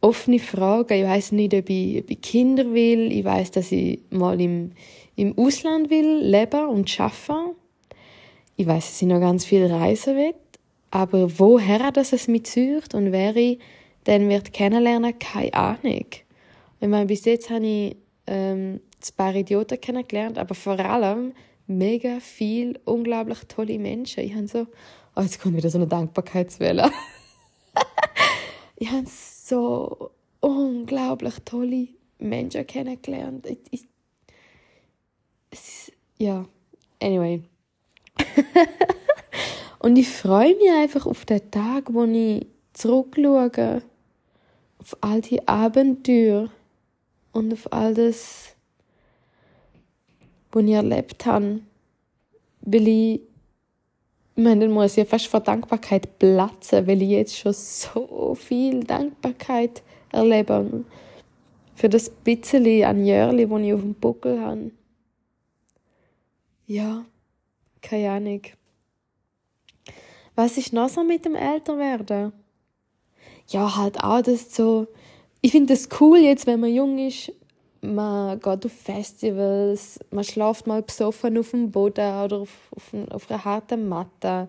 offene 0.00 0.38
Fragen. 0.38 0.94
Ich 0.94 1.04
weiß 1.04 1.32
nicht, 1.32 1.54
ob 1.54 1.68
ich, 1.68 1.98
ob 2.00 2.10
ich, 2.10 2.20
Kinder 2.20 2.72
will. 2.72 3.12
Ich 3.12 3.24
weiß, 3.24 3.50
dass 3.52 3.72
ich 3.72 4.00
mal 4.10 4.40
im, 4.40 4.72
im 5.16 5.36
Ausland 5.38 5.90
will 5.90 6.18
leben 6.22 6.68
und 6.68 7.00
arbeiten. 7.00 7.56
Ich 8.56 8.66
weiß, 8.66 8.86
dass 8.86 9.02
ich 9.02 9.08
noch 9.08 9.20
ganz 9.20 9.44
viel 9.44 9.66
reisen 9.66 10.16
will. 10.16 10.34
Aber 10.90 11.38
woher 11.38 11.90
das 11.90 12.12
es 12.12 12.28
mich 12.28 12.44
zieht 12.44 12.94
und 12.94 13.10
wer 13.10 13.34
ich 13.34 13.58
dann 14.04 14.28
wird 14.28 14.52
kennenlernen, 14.52 15.18
keine 15.18 15.54
Ahnung. 15.54 16.06
Ich 16.80 16.88
meine, 16.88 17.06
bis 17.06 17.24
jetzt 17.24 17.50
habe 17.50 17.66
ich 17.66 17.96
ähm, 18.26 18.80
ein 19.10 19.16
paar 19.16 19.34
Idioten 19.34 19.80
kennengelernt, 19.80 20.38
aber 20.38 20.54
vor 20.54 20.78
allem 20.78 21.34
mega 21.66 22.20
viel 22.20 22.78
unglaublich 22.84 23.38
tolle 23.48 23.78
Menschen. 23.78 24.24
Ich 24.24 24.34
habe 24.34 24.48
so, 24.48 24.66
oh, 25.16 25.20
jetzt 25.20 25.40
kommt 25.40 25.56
wieder 25.56 25.70
so 25.70 25.78
eine 25.78 25.86
Dankbarkeitswelle. 25.86 26.90
ich 28.76 28.90
habe 28.90 29.06
so 29.06 30.10
unglaublich 30.40 31.34
tolle 31.44 31.88
Menschen 32.18 32.66
kennengelernt. 32.66 33.46
Ich, 33.46 33.58
ich, 33.70 33.84
ist, 35.50 35.92
ja, 36.18 36.44
anyway. 37.00 37.42
Und 39.84 39.96
ich 39.96 40.08
freue 40.08 40.56
mich 40.56 40.70
einfach 40.70 41.04
auf 41.04 41.26
den 41.26 41.50
Tag, 41.50 41.92
wo 41.92 42.04
ich 42.04 42.46
zurückschaue, 42.72 43.82
auf 44.78 44.96
all 45.02 45.20
die 45.20 45.46
Abenteuer 45.46 46.48
und 47.32 47.52
auf 47.52 47.70
all 47.70 47.92
das, 47.92 48.54
was 50.54 50.64
ich 50.64 50.70
erlebt 50.70 51.26
habe. 51.26 51.60
Weil 52.60 52.88
ich 52.88 53.20
meine, 54.36 54.62
dann 54.62 54.72
muss 54.72 54.96
ich 54.96 55.08
fast 55.08 55.26
vor 55.26 55.40
Dankbarkeit 55.40 56.18
platzen, 56.18 56.86
weil 56.86 57.02
ich 57.02 57.10
jetzt 57.10 57.36
schon 57.36 57.52
so 57.52 58.34
viel 58.34 58.84
Dankbarkeit 58.84 59.82
erlebe. 60.10 60.84
Für 61.74 61.88
das 61.88 62.08
bisschen 62.08 62.84
an 62.84 63.04
Jörli, 63.04 63.46
das 63.46 63.60
ich 63.60 63.72
auf 63.72 63.80
dem 63.80 63.94
Buckel 63.94 64.40
habe. 64.40 64.70
Ja, 66.66 67.04
keine 67.82 68.10
Ahnung. 68.10 68.42
Was 70.34 70.56
ist 70.56 70.72
noch 70.72 70.88
so 70.88 71.04
mit 71.04 71.24
dem 71.24 71.34
Älterwerden? 71.34 72.32
Ja, 73.48 73.76
halt 73.76 74.02
auch 74.02 74.22
das 74.22 74.54
so. 74.54 74.86
Ich 75.40 75.52
finde 75.52 75.74
das 75.74 75.88
cool 76.00 76.18
jetzt, 76.18 76.46
wenn 76.46 76.60
man 76.60 76.74
jung 76.74 76.98
ist, 76.98 77.32
man 77.84 78.40
geht 78.40 78.66
auf 78.66 78.72
Festivals, 78.72 80.00
man 80.10 80.24
schläft 80.24 80.66
mal 80.66 80.82
besoffen 80.82 81.38
auf 81.38 81.50
dem 81.50 81.70
Boden 81.70 82.24
oder 82.24 82.38
auf, 82.38 82.50
auf, 82.74 82.92
auf 83.10 83.30
einer 83.30 83.44
harten 83.44 83.88
Matte. 83.88 84.48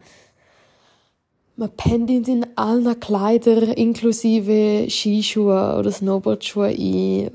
man 1.56 1.70
pennt 1.76 2.10
in 2.10 2.24
seinen 2.24 2.58
allen 2.58 3.00
Kleidern 3.00 3.72
inklusive 3.72 4.90
Skischuhe 4.90 5.78
oder 5.78 5.92
Snowboardschuhe 5.92 6.68
ein. 6.68 7.32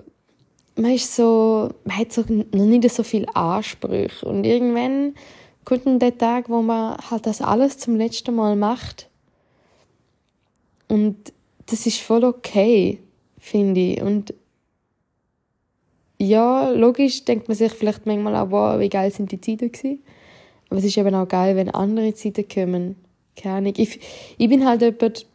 Man 0.76 0.92
ist 0.92 1.14
so, 1.14 1.71
man 1.85 1.97
hat 1.99 2.12
so 2.12 2.25
noch 2.28 2.64
nicht 2.64 2.90
so 2.90 3.02
viel 3.02 3.26
Ansprüche 3.35 4.26
und 4.26 4.45
irgendwann 4.45 5.14
kommt 5.64 5.87
dann 5.87 5.99
der 5.99 6.16
Tag, 6.16 6.49
wo 6.49 6.62
man 6.62 6.97
halt 7.11 7.26
das 7.26 7.42
alles 7.42 7.78
zum 7.78 7.97
letzten 7.97 8.35
Mal 8.35 8.57
macht 8.57 9.09
und 10.88 11.33
das 11.66 11.87
ist 11.87 12.00
voll 12.00 12.25
okay, 12.25 12.99
finde 13.38 13.80
ich 13.80 14.02
und 14.02 14.35
ja, 16.21 16.69
logisch 16.71 17.25
denkt 17.25 17.49
man 17.49 17.57
sich 17.57 17.73
vielleicht 17.73 18.05
manchmal 18.05 18.37
auch, 18.37 18.50
wow, 18.50 18.79
wie 18.79 18.91
geil 18.91 19.11
sind 19.11 19.33
die 19.33 19.41
Zeiten 19.41 19.73
gewesen. 19.73 20.03
Aber 20.69 20.79
es 20.79 20.85
ist 20.85 20.99
eben 20.99 21.15
auch 21.15 21.27
geil, 21.27 21.57
wenn 21.57 21.71
andere 21.71 22.15
Zeiten 22.15 22.47
kommen. 22.47 22.97
Keine 23.35 23.57
Ahnung. 23.57 23.73
Ich, 23.77 23.99
ich 24.37 24.49
bin 24.49 24.67
halt 24.67 24.83
jemand, 24.83 25.27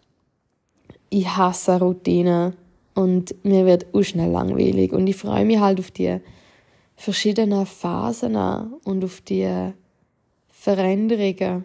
ich 1.10 1.28
hasse 1.28 1.80
Routinen 1.80 2.54
und 2.94 3.34
mir 3.44 3.66
wird 3.66 3.88
auch 3.94 4.04
schnell 4.04 4.30
langweilig. 4.30 4.94
Und 4.94 5.08
ich 5.08 5.16
freue 5.16 5.44
mich 5.44 5.60
halt 5.60 5.80
auf 5.80 5.90
die 5.90 6.20
verschiedenen 6.96 7.66
Phasen 7.66 8.36
und 8.36 9.04
auf 9.04 9.22
die 9.22 9.72
Veränderungen. 10.52 11.64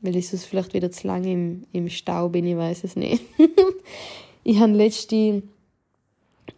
Weil 0.00 0.16
ich 0.16 0.28
sonst 0.28 0.44
vielleicht 0.44 0.74
wieder 0.74 0.92
zu 0.92 1.08
lange 1.08 1.32
im, 1.32 1.64
im 1.72 1.88
Stau 1.88 2.28
bin, 2.28 2.46
ich 2.46 2.56
weiß 2.56 2.84
es 2.84 2.94
nicht. 2.94 3.24
ich 4.44 4.60
habe 4.60 4.72
letztens 4.72 5.42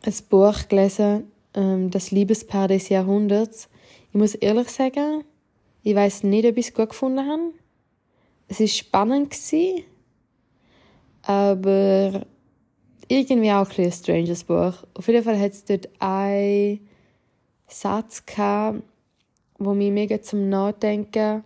ein 0.03 0.15
Buch 0.29 0.69
gelesen, 0.69 1.25
ähm, 1.57 1.91
das 1.91 2.11
Liebespaar 2.11 2.69
des 2.69 2.89
Jahrhunderts. 2.89 3.69
Ich 4.11 4.15
muss 4.15 4.35
ehrlich 4.35 4.69
sagen, 4.69 5.25
ich 5.83 5.95
weiß 5.95 6.23
nicht, 6.23 6.47
ob 6.47 6.57
ich 6.57 6.69
es 6.69 6.75
gut 6.75 6.91
gefunden 6.91 7.27
habe. 7.27 7.53
Es 8.49 8.61
war 8.61 8.67
spannend, 8.69 9.31
gewesen, 9.31 9.83
aber 11.23 12.25
irgendwie 13.09 13.51
auch 13.51 13.71
ein, 13.77 13.85
ein 13.85 13.93
stranges 13.93 14.45
Buch. 14.45 14.75
Auf 14.95 15.09
jeden 15.09 15.25
Fall 15.25 15.39
hat 15.39 15.53
es 15.53 15.65
dort 15.65 15.89
einen 15.99 16.87
Satz 17.67 18.25
gehabt, 18.25 18.83
der 19.59 19.75
mich 19.75 19.91
mega 19.91 20.23
zum 20.23 20.49
Nachdenken 20.49 21.43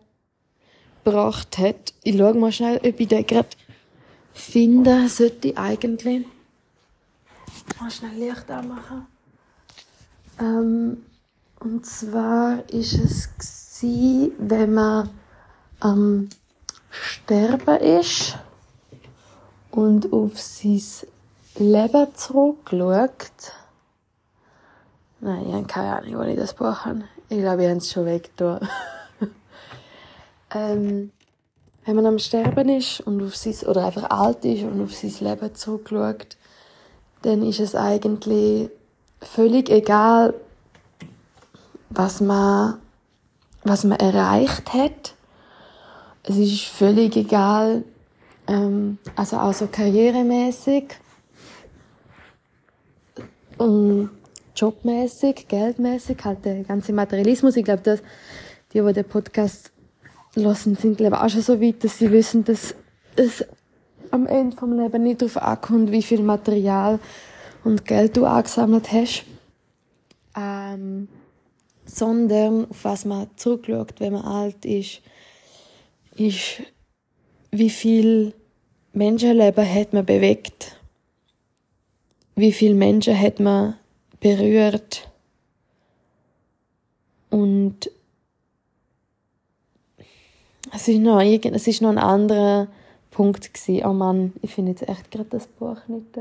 gebracht 1.05 1.59
hat. 1.59 1.95
Ich 2.03 2.17
schaue 2.17 2.35
mal 2.35 2.53
schnell, 2.53 2.79
ob 2.79 3.01
ich 3.01 3.09
den 3.09 3.27
gerade 3.27 3.49
finden 4.33 5.09
sollte 5.09 5.57
eigentlich. 5.57 6.27
Mal 7.81 7.91
schnell 7.91 8.19
Licht 8.19 8.51
anmachen. 8.51 9.07
Ähm, 10.41 11.05
und 11.61 11.85
zwar 11.85 12.69
ist 12.71 12.95
es 12.95 13.29
gewesen, 13.37 14.33
wenn 14.39 14.73
man 14.73 15.11
am 15.81 16.29
Sterben 16.91 17.77
ist 17.77 18.39
und 19.71 20.13
auf 20.13 20.41
sein 20.41 20.83
Leben 21.57 22.07
zurückschaut. 22.15 23.53
Nein, 25.21 25.47
ich 25.47 25.53
habe 25.53 25.67
keine 25.67 25.97
Ahnung, 25.97 26.19
wo 26.19 26.23
ich 26.23 26.37
das 26.37 26.55
Buch 26.55 26.85
habe. 26.87 27.05
Ich 27.29 27.39
glaube, 27.39 27.63
ich 27.63 27.69
habe 27.69 27.79
es 27.79 27.93
schon 27.93 28.07
weggetan. 28.07 28.67
ähm, 30.55 31.13
wenn 31.85 31.97
man 31.97 32.07
am 32.07 32.19
Sterben 32.19 32.69
ist 32.71 33.01
und 33.01 33.23
auf 33.23 33.37
sein, 33.37 33.55
oder 33.69 33.85
einfach 33.85 34.09
alt 34.11 34.45
ist 34.45 34.63
und 34.63 34.83
auf 34.83 34.95
sein 34.95 35.15
Leben 35.21 35.55
zurückschaut, 35.55 36.37
dann 37.23 37.43
ist 37.43 37.61
es 37.61 37.75
eigentlich 37.75 38.71
völlig 39.21 39.71
egal, 39.71 40.35
was 41.91 42.21
man, 42.21 42.79
was 43.65 43.85
man 43.85 43.99
erreicht 43.99 44.73
hat. 44.73 45.15
Es 46.23 46.37
ist 46.37 46.65
völlig 46.65 47.17
egal, 47.17 47.85
ähm, 48.47 48.99
also 49.17 49.39
auch 49.39 49.55
so 49.55 49.67
karrieremäßig 49.67 50.85
und 53.59 54.11
jobmäßig, 54.57 55.49
geldmäßig, 55.49 56.19
halt 56.25 56.45
der 56.45 56.63
ganze 56.65 56.93
Materialismus. 56.93 57.57
Ich 57.57 57.65
glaube, 57.65 57.83
dass 57.83 58.03
die, 58.73 58.81
die 58.81 58.93
den 58.93 59.05
Podcast 59.05 59.73
lassen, 60.35 60.77
sind 60.77 60.99
glaube 60.99 61.21
auch 61.21 61.29
schon 61.29 61.43
so 61.43 61.61
weit, 61.61 61.83
dass 61.83 61.99
sie 61.99 62.11
wissen, 62.11 62.45
dass 62.45 62.75
es 63.17 63.45
am 64.11 64.27
Ende 64.27 64.57
vom 64.57 64.79
Leben 64.79 65.03
nicht 65.03 65.23
darauf 65.23 65.37
ankommt, 65.37 65.91
wie 65.91 66.03
viel 66.03 66.23
Material 66.23 66.99
und 67.65 67.85
Geld 67.85 68.17
du 68.17 68.27
angesammelt 68.27 68.93
hast, 68.93 69.25
ähm, 70.37 71.09
sondern 71.85 72.71
auf 72.71 72.85
was 72.85 73.05
man 73.05 73.29
zurückschaut, 73.37 74.01
wenn 74.01 74.13
man 74.13 74.25
alt 74.25 74.65
ist, 74.65 75.01
ist, 76.17 76.63
wie 77.51 77.71
viel 77.71 78.35
Menschenleben 78.93 79.69
hat 79.69 79.93
man 79.93 80.07
bewegt, 80.07 80.77
wie 82.37 82.53
viele 82.53 82.75
Menschen 82.75 83.19
hat 83.19 83.41
man 83.41 83.75
berührt 84.21 85.11
und 87.31 87.91
es 90.73 90.89
ist 90.89 90.99
noch, 90.99 91.21
es 91.21 91.67
ist 91.67 91.83
noch 91.83 91.91
ein 91.91 91.99
anderer 91.99 92.69
Punkt 93.11 93.53
gewesen. 93.53 93.85
Oh 93.85 93.93
Mann, 93.93 94.33
ich 94.43 94.55
finde 94.55 94.73
jetzt 94.73 94.89
echt 94.89 95.11
gerade 95.11 95.29
das 95.31 95.47
Buch 95.47 95.77
nicht. 95.89 96.19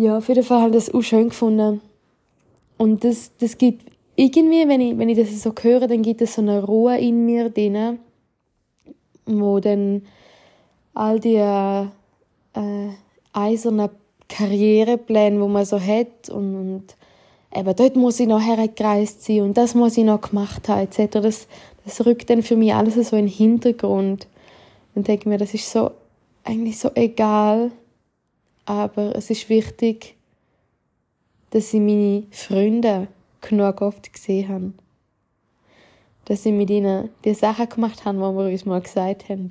Ja, 0.00 0.16
auf 0.16 0.28
jeden 0.28 0.42
Fall 0.42 0.62
habe 0.62 0.70
ich 0.70 0.76
das 0.76 0.94
auch 0.94 1.02
schön 1.02 1.28
gefunden. 1.28 1.82
Und 2.78 3.04
das, 3.04 3.32
das 3.36 3.58
gibt 3.58 3.84
irgendwie, 4.16 4.66
wenn 4.66 4.80
ich, 4.80 4.96
wenn 4.96 5.10
ich 5.10 5.18
das 5.18 5.42
so 5.42 5.52
höre, 5.60 5.88
dann 5.88 6.00
gibt 6.00 6.22
es 6.22 6.36
so 6.36 6.40
eine 6.40 6.64
Ruhe 6.64 6.96
in 6.96 7.26
mir 7.26 7.50
drin, 7.50 7.98
wo 9.26 9.60
dann 9.60 10.00
all 10.94 11.20
die 11.20 11.34
äh, 11.34 11.84
eisernen 13.34 13.90
Karrierepläne, 14.26 15.38
wo 15.38 15.48
man 15.48 15.66
so 15.66 15.78
hat 15.78 16.30
und, 16.30 16.56
und 16.56 16.96
eben 17.54 17.76
dort 17.76 17.96
muss 17.96 18.20
ich 18.20 18.26
noch 18.26 18.40
hergereist 18.40 19.22
sein 19.22 19.42
und 19.42 19.58
das 19.58 19.74
muss 19.74 19.98
ich 19.98 20.04
noch 20.04 20.22
gemacht 20.22 20.66
haben 20.70 20.80
etc. 20.80 21.20
Das, 21.20 21.46
das 21.84 22.06
rückt 22.06 22.30
dann 22.30 22.42
für 22.42 22.56
mich 22.56 22.72
alles 22.72 22.94
so 22.94 23.16
in 23.16 23.26
den 23.26 23.34
Hintergrund. 23.34 24.28
Und 24.94 25.08
denke 25.08 25.28
mir, 25.28 25.36
das 25.36 25.52
ist 25.52 25.70
so 25.70 25.90
eigentlich 26.42 26.78
so 26.78 26.90
egal, 26.94 27.70
aber 28.70 29.16
es 29.16 29.30
ist 29.30 29.48
wichtig, 29.48 30.16
dass 31.50 31.74
ich 31.74 31.80
meine 31.80 32.24
Freunde 32.30 33.08
genug 33.40 33.80
oft 33.80 34.12
gesehen 34.12 34.48
habe. 34.48 34.72
Dass 36.26 36.46
ich 36.46 36.52
mit 36.52 36.70
ihnen 36.70 37.10
die 37.24 37.34
Sachen 37.34 37.68
gemacht 37.68 38.04
habe, 38.04 38.18
die 38.18 38.22
wir 38.22 38.52
uns 38.52 38.64
mal 38.64 38.80
gesagt 38.80 39.28
haben. 39.28 39.48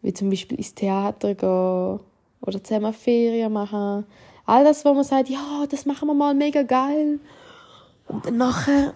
Wie 0.00 0.14
zum 0.14 0.30
Beispiel 0.30 0.56
ins 0.56 0.74
Theater 0.74 1.34
gehen 1.34 2.00
oder 2.40 2.64
zusammen 2.64 2.94
Ferien 2.94 3.52
machen. 3.52 4.06
All 4.46 4.64
das, 4.64 4.86
wo 4.86 4.94
man 4.94 5.04
sagt, 5.04 5.28
ja, 5.28 5.66
das 5.68 5.84
machen 5.84 6.08
wir 6.08 6.14
mal 6.14 6.34
mega 6.34 6.62
geil. 6.62 7.20
Und 8.08 8.24
dann 8.24 8.38
nachher 8.38 8.94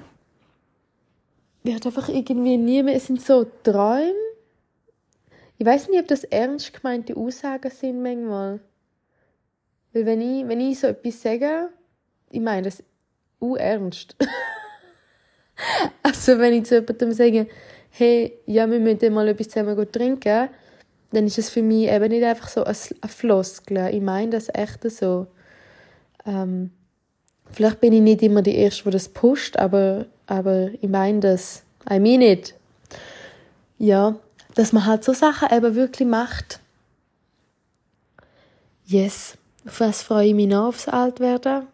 wird 1.62 1.85
einfach 1.85 2.09
irgendwie 2.09 2.57
nie 2.57 2.83
mehr, 2.83 2.96
es 2.96 3.07
sind 3.07 3.20
so 3.20 3.44
Träume, 3.62 4.14
ich 5.59 5.66
weiß 5.66 5.88
nicht, 5.88 6.01
ob 6.01 6.09
das 6.09 6.25
ernst 6.25 6.73
gemeinte 6.75 7.16
Aussagen 7.16 7.71
sind 7.71 8.03
manchmal. 8.03 8.61
Weil 9.92 10.07
wenn 10.07 10.21
ich, 10.21 10.47
wenn 10.47 10.61
ich 10.61 10.79
so 10.79 10.88
etwas 10.88 11.23
sage, 11.23 11.71
ich 12.31 12.40
meine 12.40 12.62
das 12.62 12.83
ernst. 13.40 14.16
also 16.03 16.38
wenn 16.38 16.53
ich 16.53 16.64
zu 16.64 16.77
jemandem 16.77 17.12
sage, 17.12 17.47
hey, 17.90 18.38
ja, 18.45 18.71
wir 18.71 18.79
müssen 18.79 19.14
mal 19.14 19.29
etwas 19.29 19.49
zusammen 19.49 19.90
trinken, 19.90 20.51
dann 21.12 21.27
ist 21.27 21.38
es 21.38 21.49
für 21.49 21.62
mich 21.62 21.88
eben 21.88 22.09
nicht 22.09 22.25
einfach 22.25 22.49
so 22.49 22.64
ein 22.64 22.75
Floskel. 22.75 23.88
Ich 23.92 24.03
meine 24.03 24.33
das 24.33 24.49
echt 24.53 24.90
so. 24.90 25.27
Ähm, 26.27 26.71
vielleicht 27.51 27.81
bin 27.81 27.95
ich 27.95 28.03
nicht 28.03 28.23
immer 28.23 28.42
die 28.42 28.57
Erste, 28.57 28.85
die 28.85 28.90
das 28.90 29.09
pusht, 29.09 29.57
aber, 29.57 30.07
aber 30.27 30.71
ich 30.81 30.88
meine 30.88 31.21
das. 31.21 31.62
I 31.90 32.01
mean 32.01 32.21
it. 32.21 32.55
Ja, 33.79 34.19
dass 34.57 34.73
man 34.73 34.87
halt 34.87 35.05
so 35.05 35.12
Sachen 35.12 35.55
eben 35.55 35.75
wirklich 35.75 36.09
macht. 36.09 36.61
Yes. 38.87 39.37
Auf 39.66 39.81
was 39.81 40.03
freue 40.03 40.29
ich 40.29 40.35
mich 40.35 40.49
noch 40.49 40.69
aufs 40.69 40.88
Altwerden? 40.88 41.66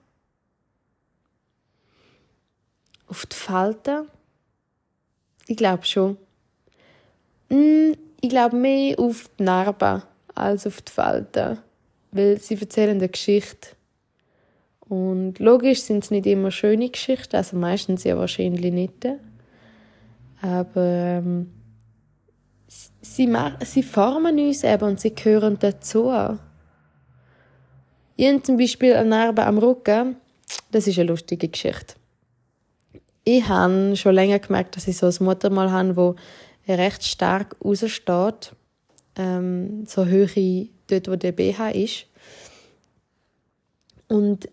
Auf 3.07 3.25
die 3.27 3.37
Falten? 3.37 4.09
Ich 5.47 5.57
glaube 5.57 5.85
schon. 5.85 6.16
Mm, 7.51 7.92
ich 8.21 8.29
glaube 8.29 8.57
mehr 8.57 8.99
auf 8.99 9.31
die 9.38 9.45
Narben 9.45 10.03
als 10.35 10.66
auf 10.66 10.83
die 10.83 10.92
Falten. 10.92 11.59
Weil 12.11 12.40
sie 12.40 12.59
erzählen 12.61 12.97
eine 12.97 13.09
Geschichte. 13.09 13.77
Und 14.88 15.38
logisch 15.38 15.83
sind 15.83 16.03
es 16.03 16.11
nicht 16.11 16.27
immer 16.27 16.51
schöne 16.51 16.90
Geschichten, 16.90 17.37
also 17.37 17.57
meistens 17.57 18.03
ja 18.03 18.18
wahrscheinlich 18.18 18.73
nicht. 18.73 19.07
Aber 20.40 20.83
ähm, 20.85 21.62
sie, 23.01 23.35
sie 23.65 23.83
formen 23.83 24.39
uns 24.39 24.65
eben 24.65 24.85
und 24.85 25.01
sie 25.01 25.15
gehören 25.15 25.59
dazu. 25.59 26.13
Ich 28.17 28.29
habe 28.29 28.43
zum 28.43 28.57
Beispiel 28.57 28.95
eine 28.95 29.09
Narbe 29.09 29.45
am 29.45 29.59
Rücken. 29.59 30.17
Das 30.71 30.87
ist 30.87 30.99
eine 30.99 31.09
lustige 31.09 31.49
Geschichte. 31.49 31.95
Ich 33.25 33.47
habe 33.49 33.95
schon 33.97 34.15
länger 34.15 34.39
gemerkt, 34.39 34.77
dass 34.77 34.89
ich 34.89 34.97
so 34.97 35.07
ein 35.07 35.17
Muttermal 35.21 35.71
habe, 35.71 35.97
wo 35.97 36.17
recht 36.69 37.05
stark 37.05 37.57
raussteht. 37.65 38.55
Ähm, 39.17 39.85
so 39.87 40.07
Höhe 40.07 40.69
dort, 40.89 41.09
wo 41.09 41.17
der 41.17 41.33
BH 41.33 41.71
ist. 41.71 42.07
Und 44.09 44.49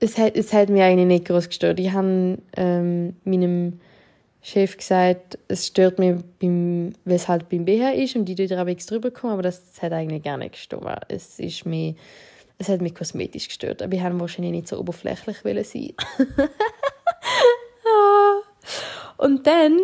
es 0.00 0.18
hat, 0.18 0.36
es 0.36 0.52
hat 0.52 0.68
mich 0.68 0.82
eigentlich 0.82 1.06
nicht 1.06 1.24
groß 1.26 1.48
gestört. 1.48 1.80
Ich 1.80 1.92
habe 1.92 2.38
ähm, 2.56 3.16
meinem 3.24 3.80
Chef 4.46 4.76
gesagt, 4.76 5.40
es 5.48 5.66
stört 5.66 5.98
mich, 5.98 6.14
beim, 6.40 6.92
weil 7.04 7.16
es 7.16 7.26
halt 7.26 7.48
beim 7.48 7.64
BH 7.64 7.90
ist 7.94 8.14
und 8.14 8.26
die 8.26 8.36
auch 8.36 8.86
drüber 8.86 9.10
kommen, 9.10 9.32
aber 9.32 9.42
das, 9.42 9.72
das 9.72 9.82
hat 9.82 9.90
eigentlich 9.90 10.22
gar 10.22 10.36
nicht 10.36 10.52
gestört. 10.52 11.04
Es 11.08 11.40
ist 11.40 11.66
mir, 11.66 11.96
es 12.56 12.68
hat 12.68 12.80
mich 12.80 12.94
kosmetisch 12.94 13.48
gestört, 13.48 13.82
aber 13.82 13.94
ich 13.94 14.04
wollte 14.04 14.20
wahrscheinlich 14.20 14.52
nicht 14.52 14.68
so 14.68 14.78
oberflächlich 14.78 15.38
sein. 15.38 15.94
und 19.16 19.44
dann, 19.48 19.80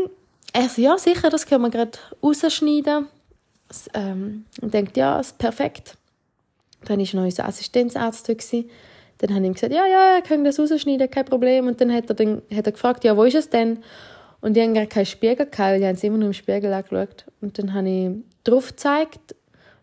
er 0.53 0.67
so, 0.67 0.79
ja 0.79 0.97
sicher, 0.97 1.29
das 1.29 1.45
können 1.45 1.63
wir 1.63 1.71
gerade 1.71 1.99
rausschneiden. 2.23 3.09
Ähm, 3.95 4.45
und 4.61 4.73
denkt, 4.73 4.97
ja, 4.97 5.19
ist 5.19 5.39
perfekt. 5.39 5.97
Dann 6.85 7.01
war 7.01 7.15
noch 7.15 7.25
unser 7.25 7.49
Assistenzarzt 7.49 8.29
da. 8.29 8.35
Dann 9.19 9.31
habe 9.31 9.41
ich 9.41 9.47
ihm 9.47 9.55
gesagt, 9.55 9.73
ja, 9.73 9.87
ja, 9.87 10.15
wir 10.15 10.23
können 10.23 10.45
das 10.45 10.61
rausschneiden, 10.61 11.11
kein 11.11 11.25
Problem. 11.25 11.67
Und 11.67 11.81
dann 11.81 11.93
hat 11.93 12.09
er, 12.11 12.15
dann, 12.15 12.43
hat 12.55 12.67
er 12.67 12.73
gefragt, 12.73 13.03
ja, 13.03 13.17
wo 13.17 13.25
ist 13.25 13.35
es 13.35 13.51
denn? 13.51 13.83
Und 14.43 14.55
die 14.55 14.61
haben 14.61 14.75
gar 14.75 14.87
keinen 14.87 15.07
Spiegel 15.07 15.47
gehabt, 15.47 15.59
weil 15.59 15.79
die 15.79 15.87
haben 15.87 15.95
es 15.95 16.05
immer 16.05 16.19
nur 16.19 16.27
im 16.27 16.33
Spiegel 16.35 16.73
angeschaut. 16.73 17.25
Und 17.41 17.59
dann 17.59 17.73
habe 17.73 17.89
ich 17.89 18.11
drauf 18.45 18.69
gezeigt. 18.69 19.37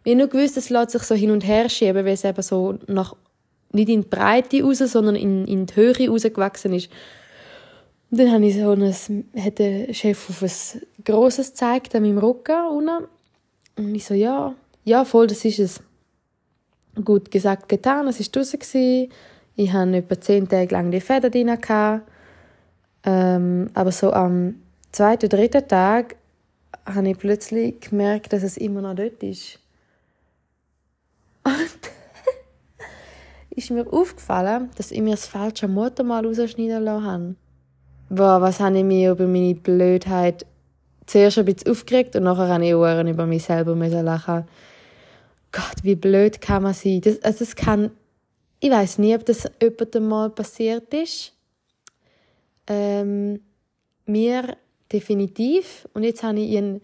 Ich 0.04 0.12
habe 0.12 0.20
nur 0.20 0.28
gewusst, 0.28 0.58
es 0.58 0.70
lässt 0.70 0.92
sich 0.92 1.04
so 1.04 1.16
hin 1.16 1.32
und 1.32 1.48
her 1.48 1.70
schieben, 1.70 2.06
weil 2.06 2.14
es 2.14 2.26
eben 2.26 2.42
so 2.42 2.78
nach, 2.88 3.16
nicht 3.72 3.90
in 3.90 4.02
die 4.02 4.08
Breite 4.08 4.62
raus, 4.62 4.80
sondern 4.80 5.16
in, 5.16 5.46
in 5.46 5.66
die 5.66 5.76
Höhe 5.76 6.10
rausgewachsen 6.10 6.74
ist. 6.74 6.92
Und 8.12 8.20
dann 8.20 8.32
habe 8.32 8.46
ich 8.46 8.56
so 8.56 8.72
ein, 8.72 9.24
hat 9.42 9.60
der 9.60 9.94
Chef 9.94 10.30
auf 10.30 10.44
ein 10.44 10.82
grosses 11.06 11.52
gezeigt 11.52 11.96
an 11.96 12.04
meinem 12.04 12.18
Rücken 12.18 12.68
unten. 12.68 13.08
Und 13.78 13.96
ich 13.96 14.06
so, 14.06 14.14
ja, 14.14 14.54
ja, 14.84 15.06
voll, 15.06 15.28
das 15.28 15.46
ist 15.46 15.60
es. 15.60 15.82
Gut 17.06 17.32
gesagt, 17.32 17.70
getan, 17.70 18.08
es 18.08 18.20
war 18.20 18.26
draussen. 18.32 19.10
Ich 19.56 19.72
hatte 19.72 19.96
etwa 19.96 20.20
zehn 20.20 20.50
Tage 20.50 20.74
lang 20.74 20.92
die 20.92 21.00
Fäden 21.00 21.32
drin. 21.32 22.02
Ähm, 23.04 23.70
aber 23.74 23.92
so 23.92 24.12
am 24.12 24.56
zweiten, 24.92 25.30
dritten 25.30 25.68
Tag 25.68 26.16
habe 26.86 27.10
ich 27.10 27.18
plötzlich 27.18 27.80
gemerkt, 27.82 28.34
dass 28.34 28.44
es 28.44 28.58
immer 28.58 28.82
noch 28.82 28.96
dort 28.96 29.22
ist. 29.24 29.60
Und 31.44 31.56
ist 33.52 33.72
mir 33.72 33.86
aufgefallen, 33.92 34.70
dass 34.76 34.92
ich 34.92 35.02
mir 35.02 35.12
das 35.12 35.28
falsche 35.28 35.68
Muttermal 35.68 36.26
rausschneiden 36.26 36.84
lassen 36.84 37.06
habe. 37.06 37.36
Boah, 38.10 38.42
was 38.42 38.60
habe 38.60 38.80
ich 38.80 38.84
mir 38.84 39.12
über 39.12 39.28
meine 39.28 39.56
Blödheit 39.56 40.46
zuerst 41.06 41.38
ein 41.38 41.46
bisschen 41.46 41.72
aufgeregt 41.72 42.16
und 42.16 42.24
nachher 42.24 42.48
habe 42.48 42.66
ich 42.66 42.76
Ohren 42.76 43.08
über 43.08 43.26
mich 43.26 43.44
selber 43.44 43.76
lachen. 43.76 44.46
Gott, 45.52 45.84
wie 45.84 45.96
blöd 45.96 46.42
kann 46.42 46.64
man 46.64 46.74
sein? 46.74 47.02
Das, 47.02 47.22
also 47.24 47.40
das 47.40 47.56
kann, 47.56 47.92
ich 48.60 48.70
weiß 48.70 49.00
nie, 49.00 49.16
ob 49.16 49.26
das 49.26 49.50
jemandem 49.62 50.08
mal 50.08 50.30
passiert 50.30 50.94
ist. 50.94 51.34
Ähm, 52.70 53.42
mir 54.06 54.56
definitiv. 54.92 55.88
Und 55.94 56.04
jetzt 56.04 56.24
habe 56.24 56.40
ich 56.40 56.58
eine 56.58 56.82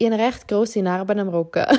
recht 0.00 0.48
grosse 0.48 0.82
Narbe 0.82 1.18
am 1.18 1.28
Rücken. 1.28 1.66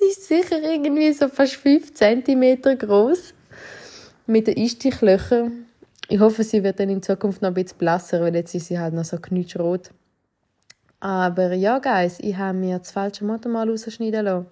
die 0.00 0.06
ist 0.06 0.28
sicher 0.28 0.62
irgendwie 0.62 1.12
so 1.12 1.28
fast 1.28 1.54
5 1.54 1.94
cm 1.94 2.78
groß 2.78 3.34
mit 4.26 4.46
den 4.46 4.58
Einstichlöchern. 4.58 5.66
Ich 6.08 6.20
hoffe, 6.20 6.42
sie 6.44 6.62
wird 6.62 6.80
dann 6.80 6.90
in 6.90 7.02
Zukunft 7.02 7.40
noch 7.40 7.48
ein 7.48 7.54
bisschen 7.54 7.78
blasser, 7.78 8.20
weil 8.20 8.34
jetzt 8.34 8.54
ist 8.54 8.66
sie 8.66 8.78
halt 8.78 8.94
noch 8.94 9.04
so 9.04 9.16
knutschrot. 9.18 9.90
Aber 10.98 11.52
ja, 11.54 11.78
Guys, 11.78 12.20
ich 12.20 12.36
habe 12.36 12.58
mir 12.58 12.78
das 12.78 12.90
falsche 12.90 13.24
Motto 13.24 13.48
mal 13.48 13.68
rausschneiden 13.68 14.24
lassen. 14.24 14.46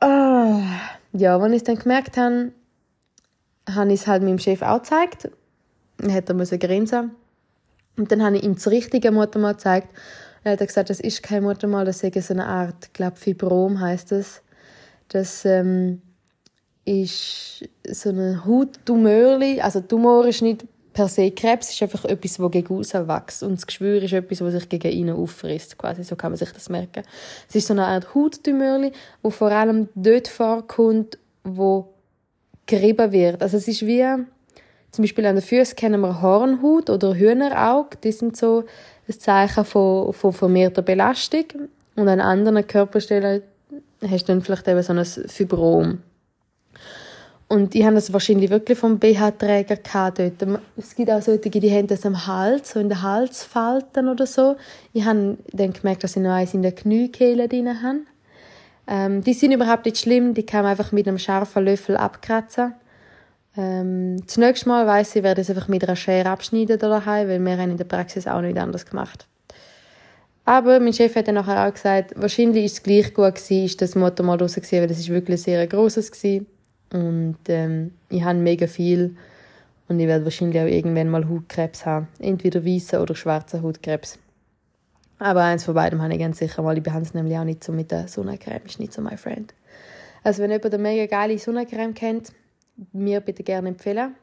Oh. 0.00 0.60
Ja, 1.12 1.38
als 1.38 1.52
ich 1.52 1.56
es 1.58 1.64
dann 1.64 1.78
gemerkt 1.78 2.16
habe, 2.16 2.52
habe 3.68 3.92
ich 3.92 4.00
es 4.00 4.06
halt 4.06 4.22
meinem 4.22 4.38
Chef 4.38 4.62
auch 4.62 4.82
gezeigt. 4.82 5.30
Dann 5.98 6.12
hat 6.12 6.28
er 6.28 6.58
grinsen. 6.58 7.12
Und 7.96 8.10
dann 8.10 8.22
habe 8.22 8.36
ich 8.36 8.42
ihm 8.42 8.54
das 8.54 8.68
richtige 8.68 9.12
Muttermal 9.12 9.54
gezeigt. 9.54 9.88
Und 9.90 10.46
er 10.46 10.52
hat 10.52 10.66
gesagt, 10.66 10.90
das 10.90 11.00
ist 11.00 11.22
kein 11.22 11.42
Muttermal, 11.42 11.84
das 11.84 12.02
ist 12.02 12.26
so 12.26 12.34
eine 12.34 12.46
Art, 12.46 12.86
ich 12.86 12.92
glaube, 12.92 13.16
Fibrom 13.16 13.80
heißt 13.80 14.12
das. 14.12 14.42
Das 15.08 15.44
ähm, 15.44 16.00
ist 16.84 17.68
so 17.88 18.08
eine 18.08 18.44
Hauttumörli. 18.44 19.60
Also 19.60 19.80
Tumor 19.80 20.26
ist 20.26 20.42
nicht 20.42 20.64
per 20.92 21.08
se 21.08 21.30
Krebs, 21.30 21.70
ist 21.70 21.82
einfach 21.82 22.04
etwas, 22.04 22.36
das 22.36 22.50
gegen 22.50 22.74
außen 22.74 23.08
wächst. 23.08 23.42
Und 23.42 23.52
das 23.52 23.66
Geschwür 23.66 24.02
ist 24.02 24.12
etwas, 24.12 24.38
das 24.38 24.52
sich 24.54 24.68
gegen 24.68 24.90
innen 24.90 25.16
auffrisst. 25.16 25.78
Quasi, 25.78 26.02
so 26.02 26.16
kann 26.16 26.32
man 26.32 26.38
sich 26.38 26.50
das 26.52 26.68
merken. 26.68 27.02
Es 27.48 27.54
ist 27.54 27.66
so 27.66 27.74
eine 27.74 27.86
Art 27.86 28.14
Hauttumörli, 28.14 28.92
wo 29.22 29.30
vor 29.30 29.52
allem 29.52 29.88
dort 29.94 30.28
vorkommt, 30.28 31.18
wo 31.44 31.91
gerieben 32.66 33.12
wird. 33.12 33.42
Also 33.42 33.56
es 33.56 33.68
ist 33.68 33.86
wie, 33.86 34.04
zum 34.90 35.02
Beispiel 35.02 35.26
an 35.26 35.36
den 35.36 35.42
Füßen 35.42 35.76
kennen 35.76 36.00
wir 36.00 36.20
Hornhaut 36.22 36.90
oder 36.90 37.14
Hühnerauge. 37.14 37.96
Die 38.02 38.12
sind 38.12 38.36
so 38.36 38.64
ein 39.08 39.18
Zeichen 39.18 39.64
von, 39.64 40.12
von 40.12 40.32
vermehrter 40.32 40.82
Belastung. 40.82 41.44
Und 41.96 42.08
an 42.08 42.20
anderen 42.20 42.66
Körperstellen 42.66 43.42
hast 44.08 44.28
du 44.28 44.32
dann 44.32 44.42
vielleicht 44.42 44.68
eben 44.68 44.82
so 44.82 44.92
ein 44.92 45.04
Fibrom. 45.04 45.98
Und 47.48 47.74
ich 47.74 47.84
habe 47.84 47.96
das 47.96 48.14
wahrscheinlich 48.14 48.48
wirklich 48.48 48.78
vom 48.78 48.98
BH-Träger 48.98 49.76
dort. 50.16 50.60
Es 50.78 50.94
gibt 50.94 51.10
auch 51.10 51.20
solche, 51.20 51.50
die 51.50 51.70
haben 51.70 51.86
das 51.86 52.06
am 52.06 52.26
Hals, 52.26 52.70
so 52.70 52.80
in 52.80 52.88
den 52.88 53.02
Halsfalten 53.02 54.08
oder 54.08 54.26
so. 54.26 54.56
Ich 54.94 55.04
habe 55.04 55.36
dann 55.52 55.74
gemerkt, 55.74 56.02
dass 56.02 56.16
ich 56.16 56.22
noch 56.22 56.30
eins 56.30 56.54
in 56.54 56.62
der 56.62 56.72
Kniekehle 56.72 57.48
drin 57.48 57.82
habe. 57.82 58.00
Ähm, 58.86 59.22
die 59.22 59.34
sind 59.34 59.52
überhaupt 59.52 59.84
nicht 59.84 59.98
schlimm, 59.98 60.34
die 60.34 60.44
kann 60.44 60.62
man 60.62 60.72
einfach 60.72 60.92
mit 60.92 61.06
einem 61.06 61.18
scharfen 61.18 61.64
Löffel 61.64 61.96
abkratzen. 61.96 62.74
Ähm, 63.56 64.16
das 64.26 64.66
Mal 64.66 64.86
weiss 64.86 65.14
ich, 65.14 65.22
werde 65.22 65.42
es 65.42 65.50
einfach 65.50 65.68
mit 65.68 65.84
einer 65.84 65.96
Schere 65.96 66.30
abschneiden 66.30 66.78
daheim, 66.78 67.28
weil 67.28 67.38
wir 67.38 67.58
haben 67.58 67.70
in 67.70 67.76
der 67.76 67.84
Praxis 67.84 68.26
auch 68.26 68.40
nicht 68.40 68.58
anders 68.58 68.86
gemacht. 68.86 69.26
Aber 70.44 70.80
mein 70.80 70.92
Chef 70.92 71.14
hat 71.14 71.28
dann 71.28 71.36
nachher 71.36 71.68
auch 71.68 71.72
gesagt, 71.72 72.14
wahrscheinlich 72.16 72.64
ist 72.64 72.72
es 72.72 72.82
gleich 72.82 73.14
gut 73.14 73.36
gewesen, 73.36 73.64
ist 73.64 73.80
das 73.80 73.94
Motto 73.94 74.22
mal 74.24 74.38
raus 74.38 74.56
gewesen, 74.56 74.80
weil 74.80 74.88
das 74.88 74.98
ist 74.98 75.08
wirklich 75.08 75.42
sehr 75.42 75.60
ein 75.60 75.68
grosses 75.68 76.10
gewesen. 76.10 76.46
Und 76.92 77.38
ähm, 77.48 77.92
ich 78.08 78.22
habe 78.24 78.38
mega 78.38 78.66
viel 78.66 79.16
und 79.88 80.00
ich 80.00 80.08
werde 80.08 80.24
wahrscheinlich 80.24 80.60
auch 80.60 80.66
irgendwann 80.66 81.10
mal 81.10 81.28
Hautkrebs 81.28 81.86
haben. 81.86 82.08
Entweder 82.18 82.64
weißen 82.64 82.98
oder 82.98 83.14
schwarzen 83.14 83.62
Hautkrebs. 83.62 84.18
Aber 85.22 85.44
eins 85.44 85.62
von 85.62 85.74
beidem 85.74 86.02
habe 86.02 86.12
ich 86.12 86.18
ganz 86.18 86.38
sicher 86.38 86.62
mal. 86.62 86.76
Ich 86.76 86.82
behandle 86.82 87.06
es 87.06 87.14
nämlich 87.14 87.38
auch 87.38 87.44
nicht 87.44 87.62
so 87.62 87.70
mit 87.70 87.92
der 87.92 88.08
Sonnencreme. 88.08 88.66
Ist 88.66 88.80
nicht 88.80 88.92
so 88.92 89.00
mein 89.00 89.16
Friend. 89.16 89.54
Also 90.24 90.42
wenn 90.42 90.50
jemand 90.50 90.74
eine 90.74 90.82
mega 90.82 91.06
geile 91.06 91.38
Sonnencreme 91.38 91.94
kennt, 91.94 92.32
mir 92.92 93.20
bitte 93.20 93.44
gerne 93.44 93.68
empfehlen. 93.68 94.16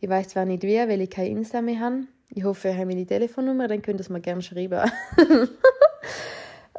Ich 0.00 0.08
weiß 0.08 0.28
zwar 0.28 0.46
nicht 0.46 0.62
wie, 0.62 0.78
weil 0.78 1.02
ich 1.02 1.10
kein 1.10 1.26
Insta 1.26 1.60
mehr 1.60 1.80
habe. 1.80 2.04
Ich 2.30 2.44
hoffe, 2.44 2.68
ihr 2.68 2.78
habt 2.78 2.86
meine 2.86 3.04
Telefonnummer, 3.04 3.68
dann 3.68 3.82
könnt 3.82 4.00
ihr 4.00 4.04
es 4.04 4.08
mir 4.08 4.20
gerne 4.20 4.40
schreiben. 4.40 4.90